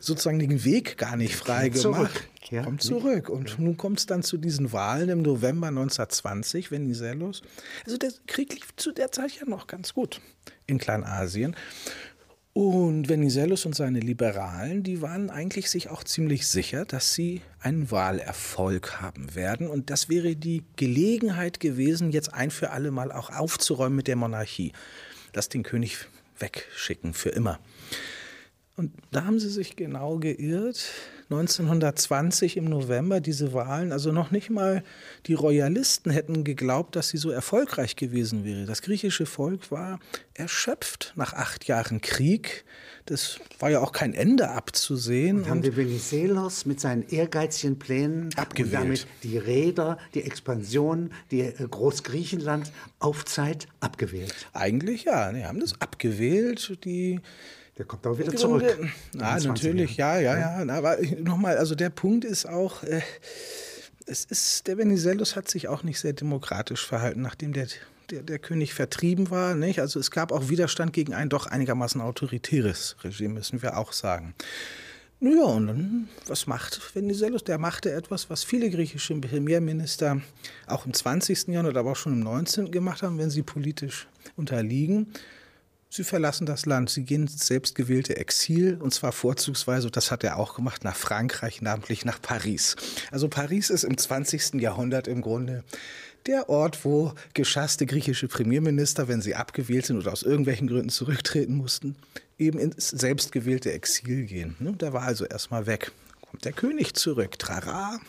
[0.00, 2.28] sozusagen den Weg gar nicht frei gemacht.
[2.50, 2.64] Ja.
[2.64, 3.28] Kommt zurück.
[3.28, 3.56] Und ja.
[3.58, 7.42] nun kommt es dann zu diesen Wahlen im November 1920, Venizelos.
[7.86, 10.20] Also der Krieg lief zu der Zeit ja noch ganz gut
[10.66, 11.56] in Kleinasien.
[12.54, 17.90] Und Venizelos und seine Liberalen, die waren eigentlich sich auch ziemlich sicher, dass sie einen
[17.90, 19.68] Wahlerfolg haben werden.
[19.68, 24.16] Und das wäre die Gelegenheit gewesen, jetzt ein für alle Mal auch aufzuräumen mit der
[24.16, 24.72] Monarchie.
[25.32, 25.96] Lass den König
[26.38, 27.58] wegschicken für immer.
[28.82, 30.90] Und da haben sie sich genau geirrt.
[31.30, 34.82] 1920 im November diese Wahlen, also noch nicht mal
[35.26, 38.66] die Royalisten hätten geglaubt, dass sie so erfolgreich gewesen wäre.
[38.66, 40.00] Das griechische Volk war
[40.34, 42.64] erschöpft nach acht Jahren Krieg.
[43.06, 45.38] Das war ja auch kein Ende abzusehen.
[45.38, 48.74] Und haben die Venizelos mit seinen ehrgeizigen Plänen abgewählt.
[48.74, 54.34] Und damit die Räder, die Expansion, die äh, Großgriechenland auf Zeit abgewählt.
[54.52, 56.78] Eigentlich ja, die haben das abgewählt.
[56.84, 57.20] Die
[57.78, 58.64] der kommt auch wieder zurück.
[59.14, 60.64] Ja, natürlich, ja, ja, ja.
[60.64, 60.74] ja.
[60.74, 63.00] Aber nochmal, also der Punkt ist auch, äh,
[64.06, 67.68] es ist, der Venizelos hat sich auch nicht sehr demokratisch verhalten, nachdem der,
[68.10, 69.54] der, der König vertrieben war.
[69.54, 69.80] Nicht?
[69.80, 74.34] Also es gab auch Widerstand gegen ein doch einigermaßen autoritäres Regime, müssen wir auch sagen.
[75.20, 77.44] Naja, und dann, was macht Venizelos?
[77.44, 80.20] Der machte etwas, was viele griechische Premierminister
[80.66, 81.46] auch im 20.
[81.46, 82.72] Jahrhundert, aber auch schon im 19.
[82.72, 85.12] gemacht haben, wenn sie politisch unterliegen.
[85.94, 90.38] Sie verlassen das Land, sie gehen ins selbstgewählte Exil und zwar vorzugsweise, das hat er
[90.38, 92.76] auch gemacht, nach Frankreich, namentlich nach Paris.
[93.10, 94.54] Also Paris ist im 20.
[94.54, 95.64] Jahrhundert im Grunde
[96.24, 101.56] der Ort, wo geschasste griechische Premierminister, wenn sie abgewählt sind oder aus irgendwelchen Gründen zurücktreten
[101.56, 101.94] mussten,
[102.38, 104.56] eben ins selbstgewählte Exil gehen.
[104.60, 105.92] Ne, der war also erstmal weg.
[106.22, 108.00] Kommt der König zurück, trara.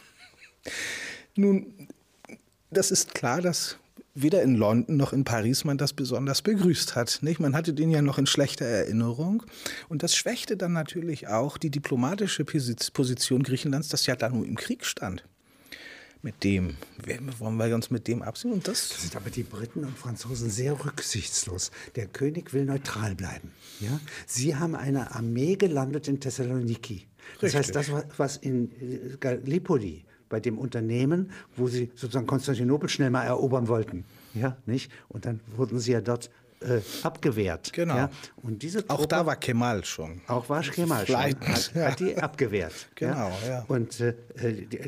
[1.36, 1.90] Nun,
[2.72, 3.76] das ist klar, dass
[4.16, 7.20] weder in London noch in Paris man das besonders begrüßt hat.
[7.22, 7.40] Nicht?
[7.40, 9.44] Man hatte den ja noch in schlechter Erinnerung.
[9.90, 14.56] Und das schwächte dann natürlich auch die diplomatische Position Griechenlands, das ja da nur im
[14.56, 15.24] Krieg stand.
[16.22, 16.78] Mit dem,
[17.38, 18.54] wollen wir uns mit dem absehen?
[18.54, 21.70] Und das, das sind aber die Briten und Franzosen sehr rücksichtslos.
[21.98, 23.52] Der König will neutral bleiben.
[23.82, 24.00] Ja?
[24.26, 27.08] Sie haben eine Armee gelandet in Thessaloniki.
[27.42, 27.76] Das Richtig.
[27.76, 33.68] heißt, das, was in Gallipoli bei dem Unternehmen, wo sie sozusagen Konstantinopel schnell mal erobern
[33.68, 34.06] wollten.
[34.34, 34.92] Ja, nicht?
[35.10, 36.30] Und dann wurden sie ja dort
[36.62, 37.74] äh, abgewehrt.
[37.74, 37.96] Genau.
[37.96, 38.10] Ja?
[38.42, 40.22] Und diese Truppe, auch da war Kemal schon.
[40.28, 41.18] Auch war Kemal schon.
[41.18, 41.92] Hat, ja.
[41.92, 42.74] hat die abgewehrt.
[42.96, 43.50] genau, ja.
[43.50, 43.66] ja.
[43.68, 44.16] Und äh,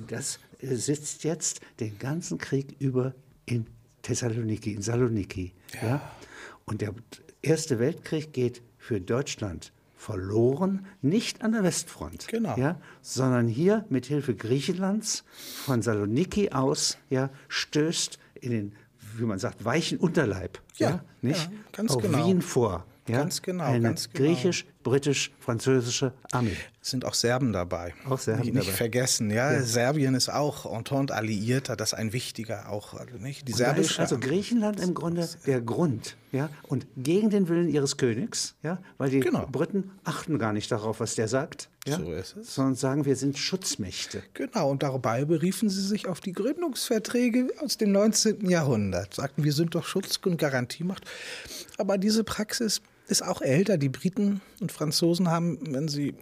[0.08, 3.14] das sitzt jetzt den ganzen Krieg über
[3.46, 3.68] in
[4.02, 5.54] Thessaloniki, in Saloniki.
[5.82, 5.88] Ja.
[5.88, 6.12] ja?
[6.66, 6.94] Und der
[7.42, 9.72] Erste Weltkrieg geht für Deutschland
[10.06, 12.56] verloren, nicht an der Westfront, genau.
[12.58, 15.24] ja, sondern hier mit Hilfe Griechenlands
[15.66, 18.76] von Saloniki aus ja, stößt in den
[19.18, 20.62] wie man sagt, weichen Unterleib.
[20.76, 21.50] Ja, ja nicht?
[21.50, 22.26] Ja, ganz auf genau.
[22.26, 22.86] Wien vor.
[23.08, 23.20] Ja?
[23.20, 23.66] Ganz genau.
[23.66, 24.30] Eine ganz genau.
[24.30, 26.58] griechisch, britisch, französische Armee.
[26.82, 27.94] Es sind auch Serben dabei.
[28.10, 29.52] Auch Serben nicht, nicht vergessen, ja?
[29.52, 29.62] ja?
[29.62, 32.96] Serbien ist auch Entente-Alliierter, das ist ein wichtiger auch.
[32.96, 33.48] Also nicht?
[33.48, 36.18] Die serbische also Griechenland im Grunde der Grund.
[36.32, 36.50] Ja?
[36.64, 38.80] Und gegen den Willen ihres Königs, ja?
[38.98, 39.48] weil die genau.
[39.52, 41.70] Briten achten gar nicht darauf, was der sagt.
[41.88, 41.98] Ja?
[41.98, 42.56] So ist es.
[42.56, 44.24] Sondern sagen, wir sind Schutzmächte.
[44.34, 48.50] Genau, und dabei beriefen sie sich auf die Gründungsverträge aus dem 19.
[48.50, 49.14] Jahrhundert.
[49.14, 51.06] Sagten, wir sind doch Schutz- und Garantiemacht.
[51.78, 53.78] Aber diese Praxis ist auch älter.
[53.78, 56.16] Die Briten und Franzosen haben, wenn sie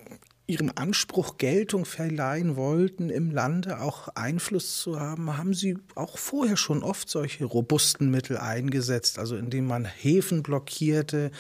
[0.46, 6.58] ihrem Anspruch Geltung verleihen wollten, im Lande auch Einfluss zu haben, haben sie auch vorher
[6.58, 11.32] schon oft solche robusten Mittel eingesetzt, also indem man Häfen blockierte,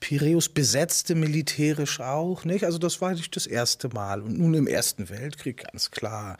[0.00, 2.64] Piräus besetzte militärisch auch, nicht?
[2.64, 4.22] Also das war nicht das erste Mal.
[4.22, 6.38] Und nun im Ersten Weltkrieg ganz klar.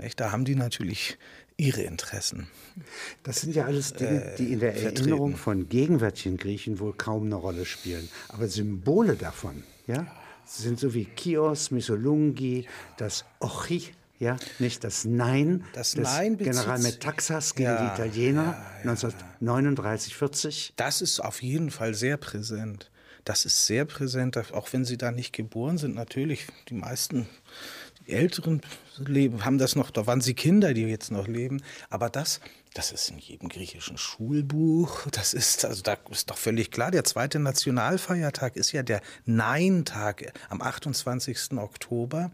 [0.00, 0.18] Nicht?
[0.18, 1.18] Da haben die natürlich
[1.56, 2.48] ihre Interessen.
[3.22, 4.96] Das sind ja alles Dinge, äh, die in der vertreten.
[4.96, 8.08] Erinnerung von gegenwärtigen Griechen wohl kaum eine Rolle spielen.
[8.28, 10.06] Aber Symbole davon, ja,
[10.44, 17.54] sind so wie Chios, Missolungi, das Ochi, ja, nicht das Nein das Nein General Metaxas
[17.54, 18.90] gegen ja, die Italiener ja, ja.
[18.90, 20.72] 1939, 40.
[20.76, 22.90] Das ist auf jeden Fall sehr präsent.
[23.24, 25.94] Das ist sehr präsent, auch wenn sie da nicht geboren sind.
[25.94, 27.26] Natürlich, die meisten
[28.06, 28.60] die Älteren
[28.98, 31.62] leben, haben das noch, da waren sie Kinder, die jetzt noch leben.
[31.90, 32.40] Aber das,
[32.74, 35.06] das ist in jedem griechischen Schulbuch.
[35.12, 40.32] Das ist, also da ist doch völlig klar, der zweite Nationalfeiertag ist ja der Nein-Tag
[40.48, 41.52] am 28.
[41.52, 42.30] Oktober.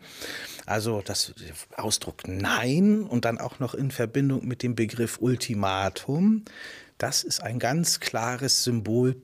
[0.66, 1.34] Also das
[1.76, 6.44] Ausdruck Nein und dann auch noch in Verbindung mit dem Begriff Ultimatum.
[6.98, 9.16] Das ist ein ganz klares Symbol,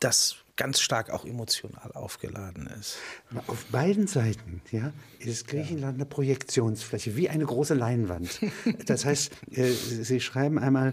[0.00, 2.98] das ganz stark auch emotional aufgeladen ist.
[3.46, 8.40] Auf beiden Seiten ja, ist Griechenland eine Projektionsfläche, wie eine große Leinwand.
[8.84, 10.90] Das heißt, äh, Sie schreiben einmal,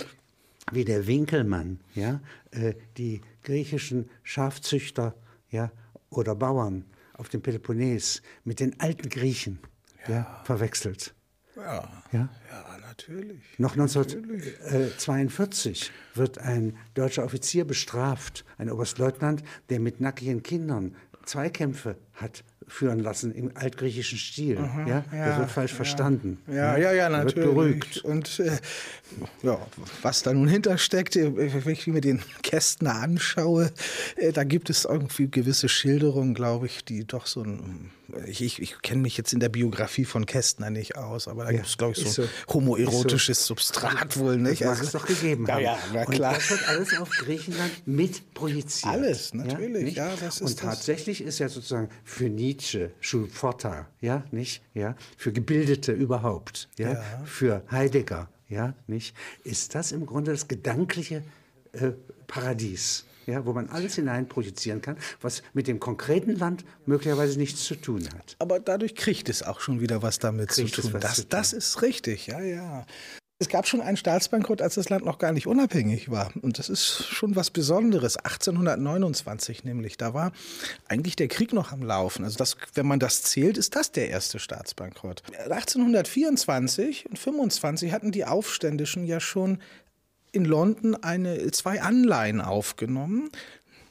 [0.72, 5.16] wie der Winkelmann ja, äh, die griechischen Schafzüchter
[5.50, 5.72] ja,
[6.10, 9.60] oder Bauern auf dem Peloponnes mit den alten Griechen
[10.08, 10.14] ja.
[10.14, 11.14] ja verwechselt.
[11.56, 12.30] Ja, ja?
[12.50, 13.42] ja natürlich.
[13.58, 22.44] Noch 1942 wird ein deutscher Offizier bestraft, ein Oberstleutnant, der mit nackigen Kindern Zweikämpfe hat
[22.68, 24.58] führen lassen im altgriechischen Stil.
[24.58, 25.06] Aha, ja?
[25.12, 25.26] ja?
[25.28, 26.40] Das wird falsch ja, verstanden.
[26.48, 27.36] Ja, ja, ja, natürlich.
[27.36, 27.98] Wird beruhigt.
[28.00, 28.58] Und äh,
[29.44, 29.60] ja,
[30.02, 33.72] was da nun hintersteckt, äh, wenn ich mir den Kästner anschaue,
[34.16, 37.92] äh, da gibt es irgendwie gewisse Schilderungen, glaube ich, die doch so ein
[38.26, 41.52] ich, ich, ich kenne mich jetzt in der Biografie von Kästner nicht aus, aber da
[41.52, 43.56] gibt es, glaube ich, so ein so, homoerotisches so.
[43.56, 44.62] Substrat wohl, nicht?
[44.62, 45.64] Das mag also, es doch gegeben haben.
[45.64, 46.32] Ja, na klar.
[46.32, 48.94] Und das wird alles auf Griechenland mit projiziert.
[48.94, 49.96] Alles, natürlich.
[49.96, 51.28] Ja, das ist Und tatsächlich das.
[51.28, 54.62] ist ja sozusagen für Nietzsche, Schulpforta, ja, nicht?
[54.74, 57.02] Ja, für Gebildete überhaupt, ja, ja.
[57.26, 59.16] für Heidegger, ja, nicht?
[59.44, 61.24] Ist das im Grunde das gedankliche
[61.74, 61.92] äh,
[62.28, 63.06] Paradies?
[63.28, 68.08] ja, wo man alles hineinprojizieren kann, was mit dem konkreten Land möglicherweise nichts zu tun
[68.14, 68.36] hat.
[68.38, 71.00] Aber dadurch kriegt es auch schon wieder was damit kriegt zu tun.
[71.00, 71.30] Das, zu tun.
[71.32, 72.86] das ist richtig, ja, ja.
[73.38, 76.32] Es gab schon einen Staatsbankrott, als das Land noch gar nicht unabhängig war.
[76.42, 78.16] Und das ist schon was Besonderes.
[78.16, 79.98] 1829 nämlich.
[79.98, 80.32] Da war
[80.88, 82.24] eigentlich der Krieg noch am Laufen.
[82.24, 85.22] Also das, wenn man das zählt, ist das der erste Staatsbankrott.
[85.50, 89.62] 1824 und 25 hatten die Aufständischen ja schon
[90.32, 93.32] in London eine, zwei Anleihen aufgenommen.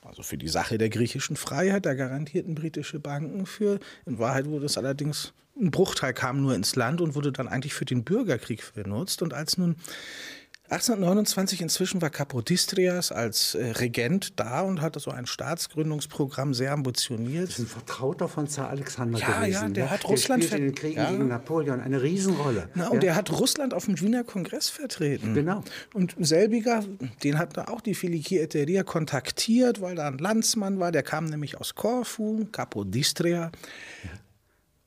[0.04, 3.78] Also für die Sache der griechischen Freiheit, da garantierten britische Banken für.
[4.07, 7.75] In Wahrheit wurde es allerdings, ein Bruchteil kam nur ins Land und wurde dann eigentlich
[7.75, 9.23] für den Bürgerkrieg benutzt.
[9.23, 9.77] Und als nun
[10.71, 17.49] 1829 inzwischen war Kapodistrias als äh, Regent da und hatte so ein Staatsgründungsprogramm sehr ambitioniert.
[17.49, 19.62] Das ist ein Vertrauter von Zar Alexander ja, gewesen.
[19.62, 19.90] Ja, der ne?
[19.90, 21.11] hat Russland in den Kriegen ja.
[21.11, 22.71] gegen Napoleon eine Riesenrolle.
[22.75, 23.01] Na, und ja.
[23.01, 25.35] der hat Russland auf dem Wiener Kongress vertreten.
[25.35, 25.62] Genau.
[25.93, 26.83] Und selbiger,
[27.23, 31.27] den hat da auch die Filiki Eteria kontaktiert, weil da ein Landsmann war, der kam
[31.27, 33.53] nämlich aus Korfu, Kapodistria.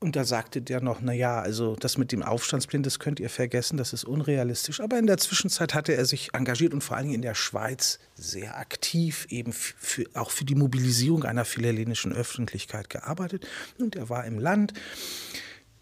[0.00, 3.28] Und da sagte der noch, na ja, also das mit dem Aufstandsplan, das könnt ihr
[3.28, 4.80] vergessen, das ist unrealistisch.
[4.80, 7.98] Aber in der Zwischenzeit hatte er sich engagiert und vor allen Dingen in der Schweiz
[8.14, 13.48] sehr aktiv eben für, auch für die Mobilisierung einer philhellenischen Öffentlichkeit gearbeitet.
[13.78, 14.72] Und er war im Land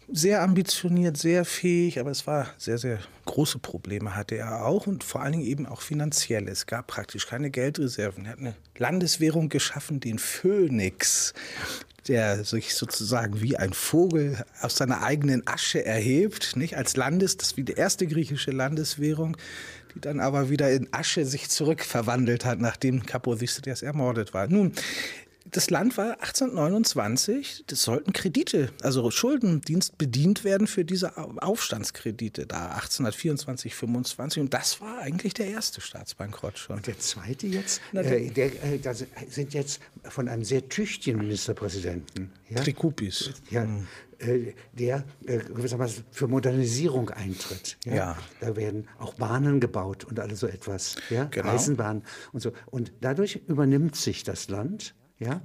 [0.09, 5.03] sehr ambitioniert, sehr fähig, aber es war sehr, sehr große Probleme hatte er auch und
[5.03, 6.47] vor allen Dingen eben auch finanziell.
[6.47, 8.25] Es gab praktisch keine Geldreserven.
[8.25, 11.33] Er hat eine Landeswährung geschaffen, den Phönix
[12.07, 17.57] der sich sozusagen wie ein Vogel aus seiner eigenen Asche erhebt, nicht als Landes, das
[17.57, 19.37] wie die erste griechische Landeswährung,
[19.93, 24.47] die dann aber wieder in Asche sich zurückverwandelt hat, nachdem Kapodistrias ermordet war.
[24.47, 24.73] Nun,
[25.51, 32.69] das Land war 1829, das sollten Kredite, also Schuldendienst bedient werden für diese Aufstandskredite da
[32.69, 36.77] 1824, 25 und das war eigentlich der erste Staatsbankrott schon.
[36.77, 41.19] Und der zweite jetzt, Na, äh, der, äh, da sind jetzt von einem sehr tüchtigen
[41.19, 42.31] Ministerpräsidenten.
[42.49, 42.61] Ja?
[42.61, 43.31] Trikupis.
[43.49, 43.87] Ja, mhm.
[44.19, 47.77] Äh, der äh, gewissermaßen für Modernisierung eintritt.
[47.85, 47.95] Ja?
[47.95, 48.17] ja?
[48.39, 51.25] Da werden auch Bahnen gebaut und alles so etwas, ja?
[51.25, 51.49] Genau.
[51.49, 52.51] Eisenbahnen und so.
[52.65, 55.41] Und dadurch übernimmt sich das Land, ja.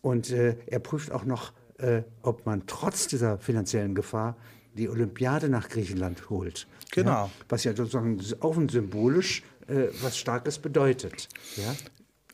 [0.00, 4.36] Und äh, er prüft auch noch, äh, ob man trotz dieser finanziellen Gefahr
[4.74, 6.66] die Olympiade nach Griechenland holt.
[6.90, 7.10] Genau.
[7.10, 7.30] Ja?
[7.48, 11.28] Was ja sozusagen auch symbolisch äh, was Starkes bedeutet.
[11.56, 11.74] Ja?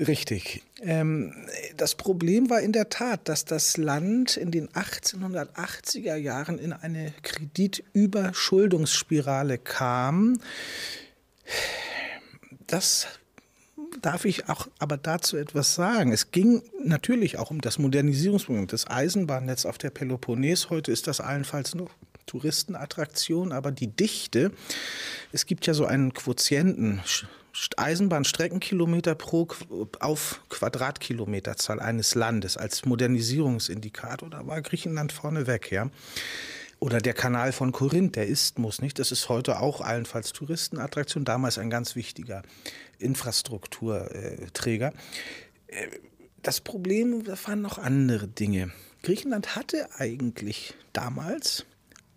[0.07, 0.63] Richtig.
[0.81, 1.35] Ähm,
[1.77, 7.13] das Problem war in der Tat, dass das Land in den 1880er Jahren in eine
[7.23, 10.41] Kreditüberschuldungsspirale kam.
[12.67, 13.09] Das
[14.03, 16.13] darf ich auch aber dazu etwas sagen.
[16.13, 20.71] Es ging natürlich auch um das Modernisierungsprogramm, das Eisenbahnnetz auf der Peloponnes.
[20.71, 21.91] Heute ist das allenfalls noch
[22.27, 24.53] Touristenattraktion, aber die Dichte,
[25.33, 27.01] es gibt ja so einen Quotienten,
[27.77, 29.49] Eisenbahnstreckenkilometer pro
[29.99, 34.31] auf Quadratkilometerzahl eines Landes als Modernisierungsindikator.
[34.31, 35.91] Da war Griechenland vorneweg, ja.
[36.81, 38.99] Oder der Kanal von Korinth, der Isthmus, nicht?
[38.99, 42.43] Das ist heute auch allenfalls Touristenattraktion, damals ein ganz wichtiger
[42.99, 44.95] Infrastrukturträger.
[45.67, 45.87] Äh,
[46.43, 48.73] das Problem waren noch andere Dinge.
[49.03, 51.67] Griechenland hatte eigentlich damals,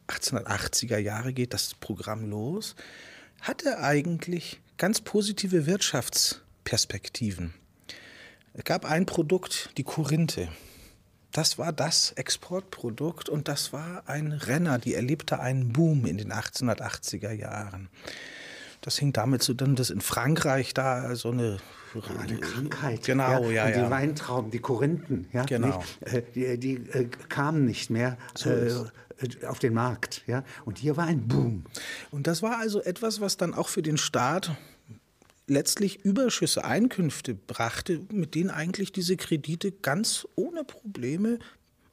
[0.08, 2.76] 1880er Jahre geht das Programm los,
[3.42, 7.54] hatte eigentlich ganz positive Wirtschaftsperspektiven.
[8.54, 10.48] Es gab ein Produkt, die Korinthe.
[11.34, 16.32] Das war das Exportprodukt und das war ein Renner, die erlebte einen Boom in den
[16.32, 17.90] 1880er Jahren.
[18.82, 21.58] Das hing damit zusammen, dass in Frankreich da so eine
[22.20, 23.06] eine Krankheit.
[23.06, 23.68] Genau, ja.
[23.70, 25.84] ja und die Weintrauben, die Korinthen, ja, genau.
[26.02, 30.24] Äh, die, die äh, kamen nicht mehr so äh, auf den Markt.
[30.28, 30.44] Ja?
[30.66, 31.66] Und hier war ein Boom.
[32.12, 34.52] Und das war also etwas, was dann auch für den Staat
[35.48, 41.40] letztlich Überschüsse, Einkünfte brachte, mit denen eigentlich diese Kredite ganz ohne Probleme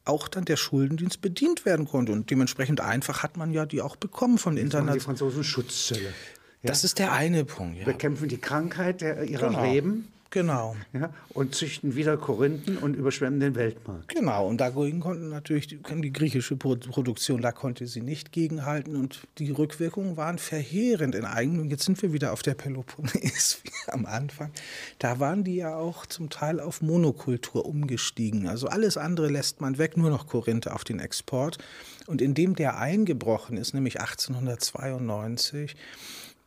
[0.05, 2.13] auch dann der Schuldendienst bedient werden konnte.
[2.13, 4.99] Und dementsprechend einfach hat man ja die auch bekommen von internationalen.
[4.99, 6.03] Die Franzosen Schutzzölle.
[6.63, 6.71] Ja?
[6.71, 7.79] Das ist der eine Punkt.
[7.79, 7.85] Ja.
[7.85, 9.63] Bekämpfen die Krankheit der, ihrer genau.
[9.63, 10.77] Reben Genau.
[10.93, 14.14] Ja, und züchten wieder Korinthen und überschwemmen den Weltmarkt.
[14.14, 19.27] Genau, und dagegen konnten natürlich die, die griechische Produktion, da konnte sie nicht gegenhalten und
[19.38, 21.69] die Rückwirkungen waren verheerend in eigenen.
[21.69, 24.53] Jetzt sind wir wieder auf der Peloponnes wie am Anfang.
[25.01, 28.47] Da waren die ja auch zum Teil auf Monokultur umgestiegen.
[28.47, 31.59] Also alles andere lässt man weg, nur noch Korinthe auf den Export.
[32.07, 35.75] Und indem der eingebrochen ist, nämlich 1892,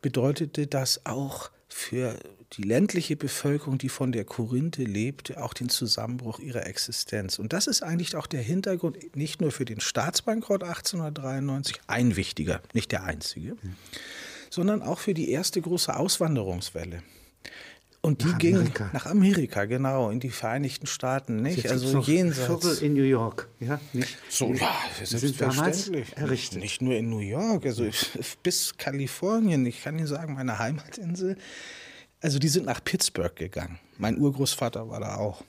[0.00, 2.16] bedeutete das auch für
[2.52, 7.40] die ländliche Bevölkerung, die von der Korinthe lebte, auch den Zusammenbruch ihrer Existenz.
[7.40, 12.62] Und das ist eigentlich auch der Hintergrund, nicht nur für den Staatsbankrott 1893, ein wichtiger,
[12.74, 13.74] nicht der einzige, mhm.
[14.50, 17.02] sondern auch für die erste große Auswanderungswelle.
[18.04, 18.90] Und die nach ging Amerika.
[18.92, 21.68] nach Amerika, genau, in die Vereinigten Staaten, nicht?
[21.70, 22.46] also jenseits.
[22.46, 24.18] Viertel in New York, ja, nicht?
[24.28, 24.70] So, ja,
[25.02, 26.16] selbstverständlich.
[26.16, 26.60] Errichtet.
[26.60, 27.86] Nicht nur in New York, also
[28.42, 29.64] bis Kalifornien.
[29.66, 31.36] Ich kann Ihnen sagen, meine Heimatinsel
[32.24, 33.78] also die sind nach Pittsburgh gegangen.
[33.98, 35.44] Mein Urgroßvater war da auch.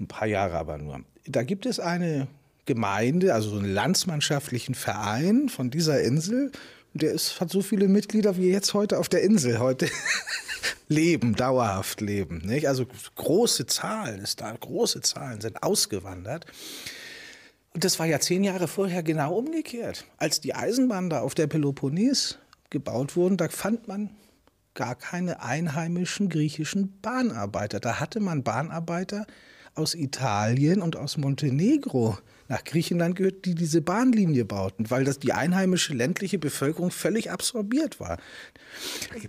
[0.00, 1.00] Ein paar Jahre aber nur.
[1.26, 2.28] Da gibt es eine
[2.64, 6.50] Gemeinde, also so einen landsmannschaftlichen Verein von dieser Insel.
[6.98, 9.88] Der ist, hat so viele Mitglieder wie jetzt heute auf der Insel heute
[10.88, 12.38] leben, dauerhaft leben.
[12.44, 12.68] Nicht?
[12.68, 16.46] Also große Zahlen ist da, große Zahlen sind ausgewandert.
[17.74, 20.04] Und das war ja zehn Jahre vorher genau umgekehrt.
[20.16, 22.38] Als die Eisenbahnen da auf der Peloponnes
[22.70, 24.10] gebaut wurden, da fand man
[24.74, 27.80] gar keine einheimischen griechischen Bahnarbeiter.
[27.80, 29.26] Da hatte man Bahnarbeiter
[29.74, 35.32] aus Italien und aus Montenegro nach Griechenland gehört, die diese Bahnlinie bauten, weil das die
[35.32, 38.18] einheimische ländliche Bevölkerung völlig absorbiert war.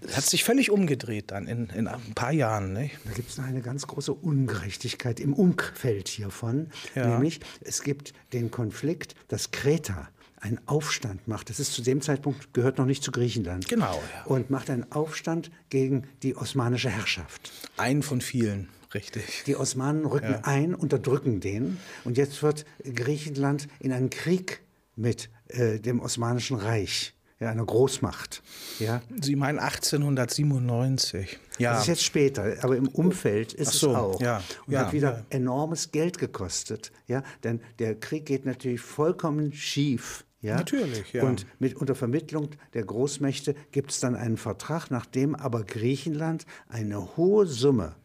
[0.02, 2.74] Das hat sich völlig umgedreht dann in, in ein paar Jahren.
[2.74, 2.98] Nicht?
[3.06, 6.68] Da gibt es eine ganz große Ungerechtigkeit im Umfeld hiervon.
[6.96, 7.08] Ja.
[7.08, 10.10] Nämlich, es gibt den Konflikt, dass Kreta
[10.42, 11.50] einen Aufstand macht.
[11.50, 13.68] Das ist zu dem Zeitpunkt gehört noch nicht zu Griechenland.
[13.68, 14.02] Genau.
[14.16, 14.24] Ja.
[14.26, 17.52] Und macht einen Aufstand gegen die osmanische Herrschaft.
[17.78, 18.70] Einen von vielen.
[18.94, 19.44] Richtig.
[19.46, 20.42] Die Osmanen rücken ja.
[20.44, 21.78] ein, unterdrücken den.
[22.04, 24.62] Und jetzt wird Griechenland in einen Krieg
[24.96, 28.42] mit äh, dem Osmanischen Reich, ja, einer Großmacht.
[28.80, 29.02] Ja.
[29.22, 31.40] Sie meinen 1897.
[31.60, 31.74] Ja.
[31.74, 34.22] Das ist jetzt später, aber im Umfeld ist so, es auch.
[34.22, 34.44] Ja.
[34.66, 34.80] Und ja.
[34.86, 35.26] hat wieder ja.
[35.30, 36.92] enormes Geld gekostet.
[37.08, 37.24] Ja.
[37.44, 40.26] Denn der Krieg geht natürlich vollkommen schief.
[40.42, 40.56] Ja?
[40.56, 41.24] Natürlich, ja.
[41.24, 47.18] Und mit, unter Vermittlung der Großmächte gibt es dann einen Vertrag, nachdem aber Griechenland eine
[47.18, 47.96] hohe Summe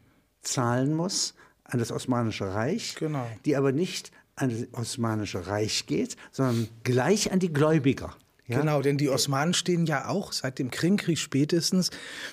[0.45, 1.35] zahlen muss
[1.65, 3.27] an das Osmanische Reich, genau.
[3.45, 8.15] die aber nicht an das Osmanische Reich geht, sondern gleich an die Gläubiger.
[8.47, 8.61] Ja?
[8.61, 11.91] Genau, denn die Osmanen stehen ja auch seit dem Krimkrieg spätestens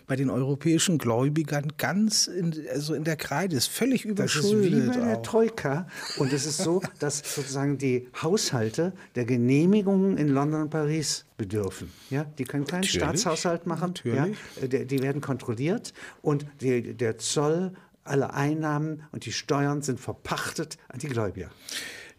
[0.08, 4.74] bei den europäischen Gläubigern ganz in, also in der Kreide, ist völlig überschuldet.
[4.74, 5.22] Das ist wie bei der.
[5.22, 5.88] Troika.
[6.18, 11.90] Und es ist so, dass sozusagen die Haushalte der Genehmigungen in London und Paris bedürfen.
[12.10, 12.26] Ja?
[12.38, 13.02] Die können keinen Natürlich.
[13.02, 13.94] Staatshaushalt machen.
[13.96, 14.38] Natürlich.
[14.60, 14.68] Ja?
[14.68, 17.72] Die, die werden kontrolliert und die, der Zoll
[18.04, 21.50] alle Einnahmen und die Steuern sind verpachtet an die Gläubiger.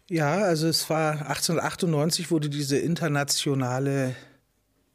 [0.09, 4.15] Ja, also es war 1898 wurde diese internationale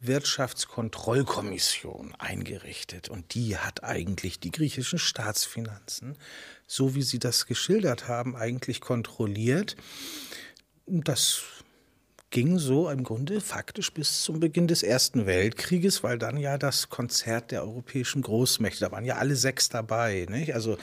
[0.01, 6.17] Wirtschaftskontrollkommission eingerichtet und die hat eigentlich die griechischen Staatsfinanzen,
[6.67, 9.77] so wie Sie das geschildert haben, eigentlich kontrolliert.
[10.87, 11.43] Das
[12.31, 16.91] ging so im Grunde faktisch bis zum Beginn des Ersten Weltkrieges, weil dann ja das
[16.91, 20.55] Konzert der europäischen Großmächte, da waren ja alle sechs dabei, nicht?
[20.55, 20.77] also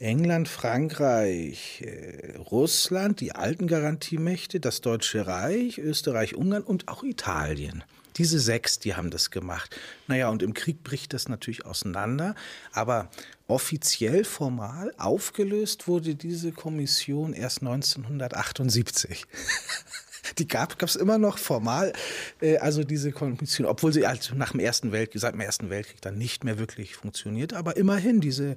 [0.00, 7.84] England, Frankreich, äh, Russland, die alten Garantiemächte, das Deutsche Reich, Österreich, Ungarn und auch Italien.
[8.16, 9.78] Diese sechs, die haben das gemacht.
[10.08, 12.34] Naja, und im Krieg bricht das natürlich auseinander,
[12.72, 13.10] aber
[13.46, 19.24] offiziell, formal aufgelöst wurde diese Kommission erst 1978.
[20.36, 21.92] die gab es immer noch formal,
[22.40, 26.00] äh, also diese Kommission, obwohl sie also nach dem Ersten Weltkrieg, seit dem Ersten Weltkrieg
[26.02, 28.56] dann nicht mehr wirklich funktioniert, aber immerhin diese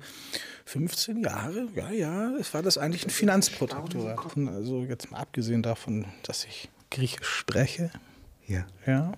[0.66, 4.38] 15 Jahre, ja, ja, es war das eigentlich ein Finanzprotektorat.
[4.48, 7.90] Also jetzt mal abgesehen davon, dass ich Griechisch spreche.
[8.48, 8.66] Ja.
[8.86, 9.14] Ja.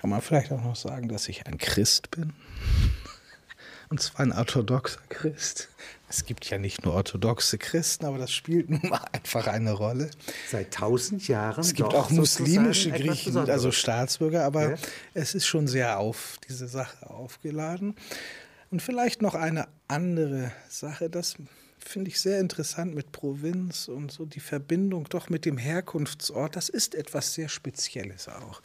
[0.00, 2.32] Kann man vielleicht auch noch sagen, dass ich ein Christ bin.
[3.90, 5.68] Und zwar ein orthodoxer Christ.
[6.08, 10.10] Es gibt ja nicht nur orthodoxe Christen, aber das spielt nun mal einfach eine Rolle.
[10.48, 11.60] Seit tausend Jahren.
[11.60, 14.76] Es gibt auch muslimische Griechen, also Staatsbürger, aber ja.
[15.14, 17.96] es ist schon sehr auf diese Sache aufgeladen.
[18.70, 21.34] Und vielleicht noch eine andere Sache, das
[21.78, 26.54] finde ich sehr interessant mit Provinz und so die Verbindung doch mit dem Herkunftsort.
[26.54, 28.62] Das ist etwas sehr Spezielles auch.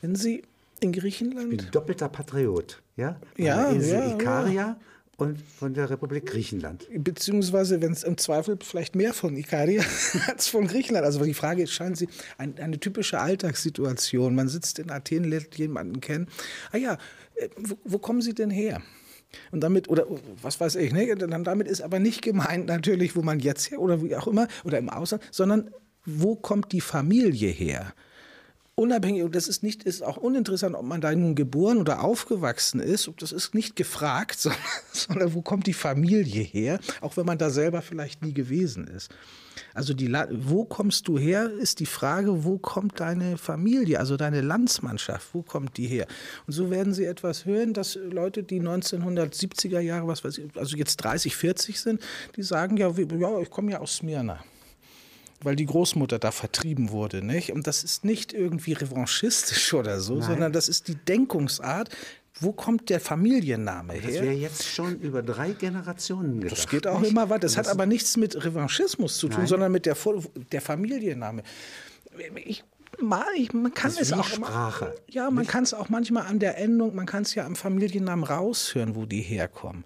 [0.00, 0.44] Wenn Sie
[0.80, 1.52] in Griechenland.
[1.52, 3.20] Ich bin doppelter Patriot, ja?
[3.36, 4.80] Ja, der Insel ja, Ikaria ja.
[5.16, 6.88] und von der Republik Griechenland.
[6.92, 9.82] Beziehungsweise, wenn es im Zweifel vielleicht mehr von Ikaria
[10.26, 11.04] als von Griechenland.
[11.04, 12.08] Also die Frage ist, scheinen Sie
[12.38, 14.34] ein, eine typische Alltagssituation.
[14.34, 16.28] Man sitzt in Athen, lernt jemanden kennen.
[16.72, 16.98] Ah ja,
[17.36, 18.82] äh, wo, wo kommen Sie denn her?
[19.50, 20.06] Und damit, oder
[20.40, 21.12] was weiß ich, ne?
[21.16, 24.78] damit ist aber nicht gemeint natürlich, wo man jetzt her oder wie auch immer, oder
[24.78, 25.70] im Ausland, sondern
[26.04, 27.94] wo kommt die Familie her?
[28.74, 32.80] Unabhängig, und das ist nicht, ist auch uninteressant, ob man da nun geboren oder aufgewachsen
[32.80, 34.60] ist, das ist nicht gefragt, sondern,
[34.92, 39.10] sondern, wo kommt die Familie her, auch wenn man da selber vielleicht nie gewesen ist.
[39.72, 44.40] Also die, wo kommst du her, ist die Frage, wo kommt deine Familie, also deine
[44.40, 46.06] Landsmannschaft, wo kommt die her?
[46.46, 50.76] Und so werden Sie etwas hören, dass Leute, die 1970er Jahre, was weiß ich, also
[50.76, 52.02] jetzt 30, 40 sind,
[52.34, 54.42] die sagen, ja, ja ich komme ja aus Smyrna
[55.44, 57.24] weil die Großmutter da vertrieben wurde.
[57.24, 57.52] Nicht?
[57.52, 60.28] Und das ist nicht irgendwie revanchistisch oder so, Nein.
[60.28, 61.90] sondern das ist die Denkungsart.
[62.40, 64.02] Wo kommt der Familienname her?
[64.02, 66.58] Das wäre jetzt schon über drei Generationen gedacht.
[66.58, 67.12] Das geht auch nicht?
[67.12, 67.40] immer weiter.
[67.40, 69.46] Das, das hat aber nichts mit Revanchismus zu tun, Nein.
[69.46, 69.96] sondern mit der,
[70.50, 71.44] der Familienname.
[72.44, 72.64] Ich
[73.00, 74.94] mal, ich, man kann es auch Sprache.
[75.08, 78.24] Ja, man kann es auch manchmal an der Endung, man kann es ja am Familiennamen
[78.24, 79.84] raushören, wo die herkommen.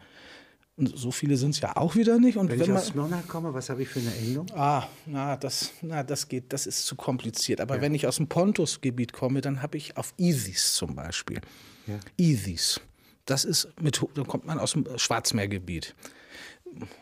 [0.79, 2.39] Und so viele sind es ja auch wieder nicht.
[2.39, 4.47] Und wenn, wenn ich man, aus Smyrna komme, was habe ich für eine Endung?
[4.55, 7.61] Ah, na, das, na, das geht, das ist zu kompliziert.
[7.61, 7.83] Aber ja.
[7.83, 11.41] wenn ich aus dem Pontusgebiet komme, dann habe ich auf Isis zum Beispiel.
[11.89, 11.99] Ja.
[12.17, 12.81] Isis.
[13.27, 15.97] Das ist mit, dann kommt man aus dem Schwarzmeergebiet.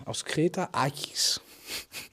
[0.06, 1.42] Aus Kreta, Akis.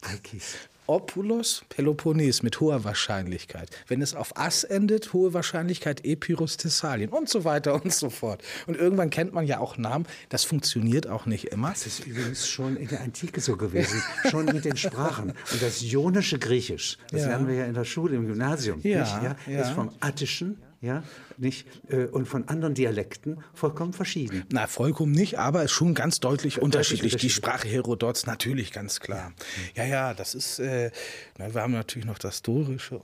[0.01, 0.55] Akis.
[0.87, 3.69] Opulos, Peloponnes mit hoher Wahrscheinlichkeit.
[3.87, 8.43] Wenn es auf Ass endet, hohe Wahrscheinlichkeit Epirus, Thessalien und so weiter und so fort.
[8.67, 10.05] Und irgendwann kennt man ja auch Namen.
[10.29, 11.69] Das funktioniert auch nicht immer.
[11.69, 15.29] Das ist übrigens schon in der Antike so gewesen, schon mit den Sprachen.
[15.51, 17.27] Und das ionische Griechisch, das ja.
[17.27, 19.35] lernen wir ja in der Schule, im Gymnasium, ja?
[19.47, 19.61] ja.
[19.61, 21.01] ist vom Attischen ja,
[21.37, 24.43] nicht, äh, und von anderen Dialekten vollkommen verschieden.
[24.51, 27.15] Na, vollkommen nicht, aber ist schon ganz deutlich unterschiedlich.
[27.15, 29.31] Die Sprache Herodots natürlich ganz klar.
[29.75, 30.91] Ja, ja, das ist, äh,
[31.37, 32.99] na, wir haben natürlich noch das Dorische.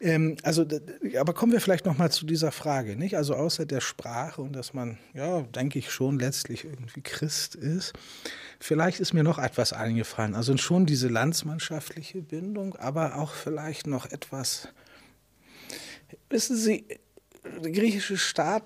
[0.00, 0.66] Ähm, also,
[1.16, 3.16] aber kommen wir vielleicht noch mal zu dieser Frage, nicht?
[3.16, 7.92] Also außer der Sprache und dass man, ja, denke ich schon letztlich irgendwie Christ ist.
[8.58, 10.34] Vielleicht ist mir noch etwas eingefallen.
[10.34, 14.68] Also schon diese landsmannschaftliche Bindung, aber auch vielleicht noch etwas
[16.28, 16.86] Wissen Sie,
[17.44, 18.64] der griechische Staat,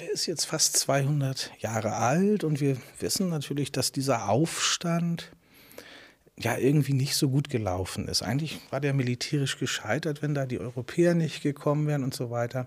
[0.00, 5.30] der ist jetzt fast 200 Jahre alt und wir wissen natürlich, dass dieser Aufstand
[6.38, 8.22] ja irgendwie nicht so gut gelaufen ist.
[8.22, 12.66] Eigentlich war der militärisch gescheitert, wenn da die Europäer nicht gekommen wären und so weiter.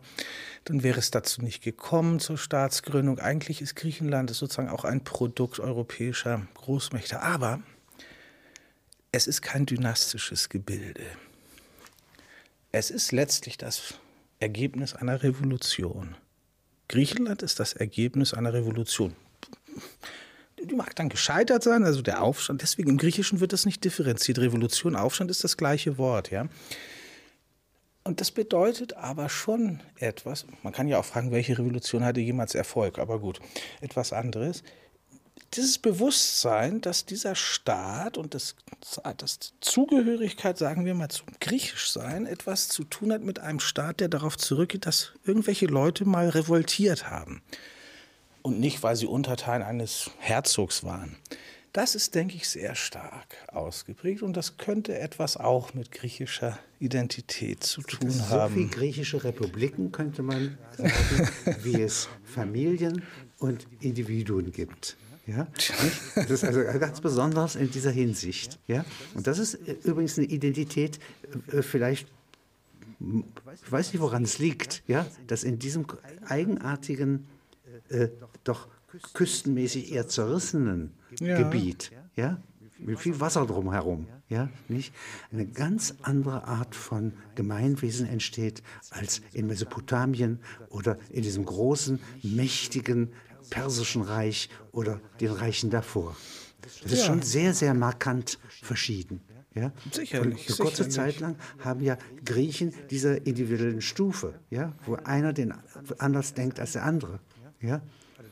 [0.66, 3.20] Dann wäre es dazu nicht gekommen zur Staatsgründung.
[3.20, 7.22] Eigentlich ist Griechenland sozusagen auch ein Produkt europäischer Großmächte.
[7.22, 7.62] Aber
[9.12, 11.06] es ist kein dynastisches Gebilde.
[12.72, 13.96] Es ist letztlich das
[14.40, 16.16] Ergebnis einer Revolution.
[16.88, 19.16] Griechenland ist das Ergebnis einer Revolution
[20.68, 22.62] die mag dann gescheitert sein, also der Aufstand.
[22.62, 24.40] Deswegen im Griechischen wird das nicht differenziert.
[24.40, 26.48] Revolution, Aufstand ist das gleiche Wort, ja.
[28.04, 32.56] Und das bedeutet aber schon etwas, man kann ja auch fragen, welche Revolution hatte jemals
[32.56, 33.40] Erfolg, aber gut,
[33.82, 34.64] etwas anderes.
[35.56, 38.56] Dieses Bewusstsein, dass dieser Staat und das,
[39.18, 44.10] das Zugehörigkeit, sagen wir mal, zum Griechischsein etwas zu tun hat mit einem Staat, der
[44.10, 47.42] darauf zurückgeht, dass irgendwelche Leute mal revoltiert haben
[48.44, 51.18] und nicht, weil sie Untertan eines Herzogs waren.
[51.74, 57.64] Das ist, denke ich, sehr stark ausgeprägt und das könnte etwas auch mit griechischer Identität
[57.64, 58.56] zu tun so haben.
[58.56, 61.30] So wie griechische Republiken könnte man sagen,
[61.64, 63.04] wie es Familien
[63.38, 64.98] und Individuen gibt.
[65.30, 65.48] Ja,
[66.16, 68.60] das ist also ganz besonders in dieser Hinsicht.
[68.68, 68.84] Ja?
[69.14, 71.00] Und das ist äh, übrigens eine Identität,
[71.52, 72.08] äh, vielleicht,
[73.00, 75.06] ich weiß nicht, woran es liegt, ja?
[75.28, 75.86] dass in diesem
[76.26, 77.28] eigenartigen
[77.90, 78.10] äh,
[78.44, 78.68] doch
[79.14, 81.38] küstenmäßig eher zerrissenen ja.
[81.38, 82.42] Gebiet, ja,
[82.80, 84.94] mit viel Wasser drumherum, ja, nicht?
[85.32, 93.12] Eine ganz andere Art von Gemeinwesen entsteht als in Mesopotamien oder in diesem großen, mächtigen
[93.50, 96.16] persischen Reich oder den Reichen davor.
[96.62, 97.06] Das ist ja.
[97.06, 99.22] schon sehr, sehr markant verschieden.
[99.56, 99.72] Ja?
[99.92, 100.46] Sicherlich.
[100.46, 101.16] Für kurze sicherlich.
[101.16, 105.54] Zeit lang haben ja Griechen diese individuellen Stufe, ja, wo einer den
[105.98, 107.20] anders denkt als der andere.
[107.62, 107.82] Ja?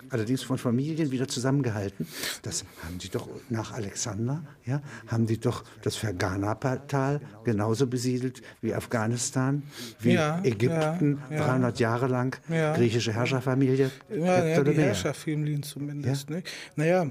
[0.10, 2.08] Allerdings von Familien wieder zusammengehalten.
[2.42, 8.74] Das haben die doch nach Alexander, ja, haben die doch das Fergana-Tal genauso besiedelt wie
[8.74, 9.64] Afghanistan,
[10.00, 13.92] wie ja, Ägypten, ja, 300 Jahre lang, griechische Herrscherfamilie.
[14.10, 16.30] Ja, ja die Herrscherfamilien zumindest.
[16.30, 16.44] Ne?
[16.76, 17.10] Naja,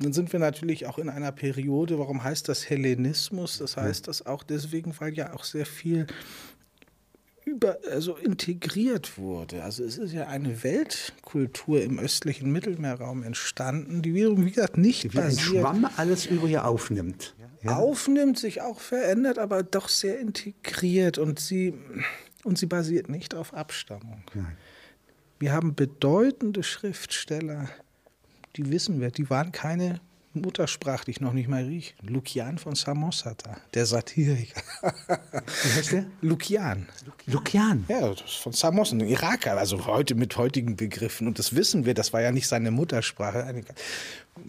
[0.00, 3.58] dann sind wir natürlich auch in einer Periode, warum heißt das Hellenismus?
[3.58, 6.06] Das heißt das auch deswegen, weil ja auch sehr viel
[7.46, 9.62] über, also integriert wurde.
[9.62, 15.14] Also es ist ja eine Weltkultur im östlichen Mittelmeerraum entstanden, die wiederum, wie gesagt, nicht
[15.14, 17.34] wie ein Schwamm alles über ihr aufnimmt.
[17.62, 17.76] Ja.
[17.76, 21.74] Aufnimmt, sich auch verändert, aber doch sehr integriert und sie,
[22.44, 24.24] und sie basiert nicht auf Abstammung.
[24.34, 24.56] Nein.
[25.38, 27.68] Wir haben bedeutende Schriftsteller,
[28.56, 30.00] die wissen wir, die waren keine
[30.36, 31.96] muttersprachlich noch nicht mal riechen.
[32.06, 34.62] Lukian von Samosata, der Satiriker.
[34.82, 36.06] Wie heißt der?
[36.20, 36.88] Lukian.
[37.26, 37.84] Lukian?
[37.88, 41.26] Ja, von Samos, ein Iraker, also heute mit heutigen Begriffen.
[41.26, 43.64] Und das wissen wir, das war ja nicht seine Muttersprache.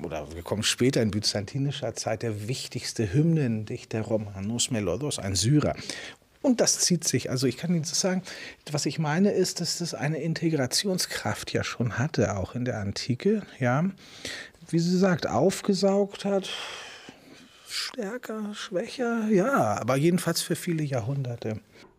[0.03, 5.75] Oder wir kommen später in byzantinischer Zeit, der wichtigste Hymnendichter Romanos Melodos, ein Syrer.
[6.41, 7.29] Und das zieht sich.
[7.29, 8.21] Also ich kann Ihnen sagen,
[8.71, 13.43] was ich meine ist, dass das eine Integrationskraft ja schon hatte, auch in der Antike.
[13.59, 13.85] Ja,
[14.69, 16.49] wie sie sagt, aufgesaugt hat.
[17.67, 21.59] Stärker, schwächer, ja, aber jedenfalls für viele Jahrhunderte.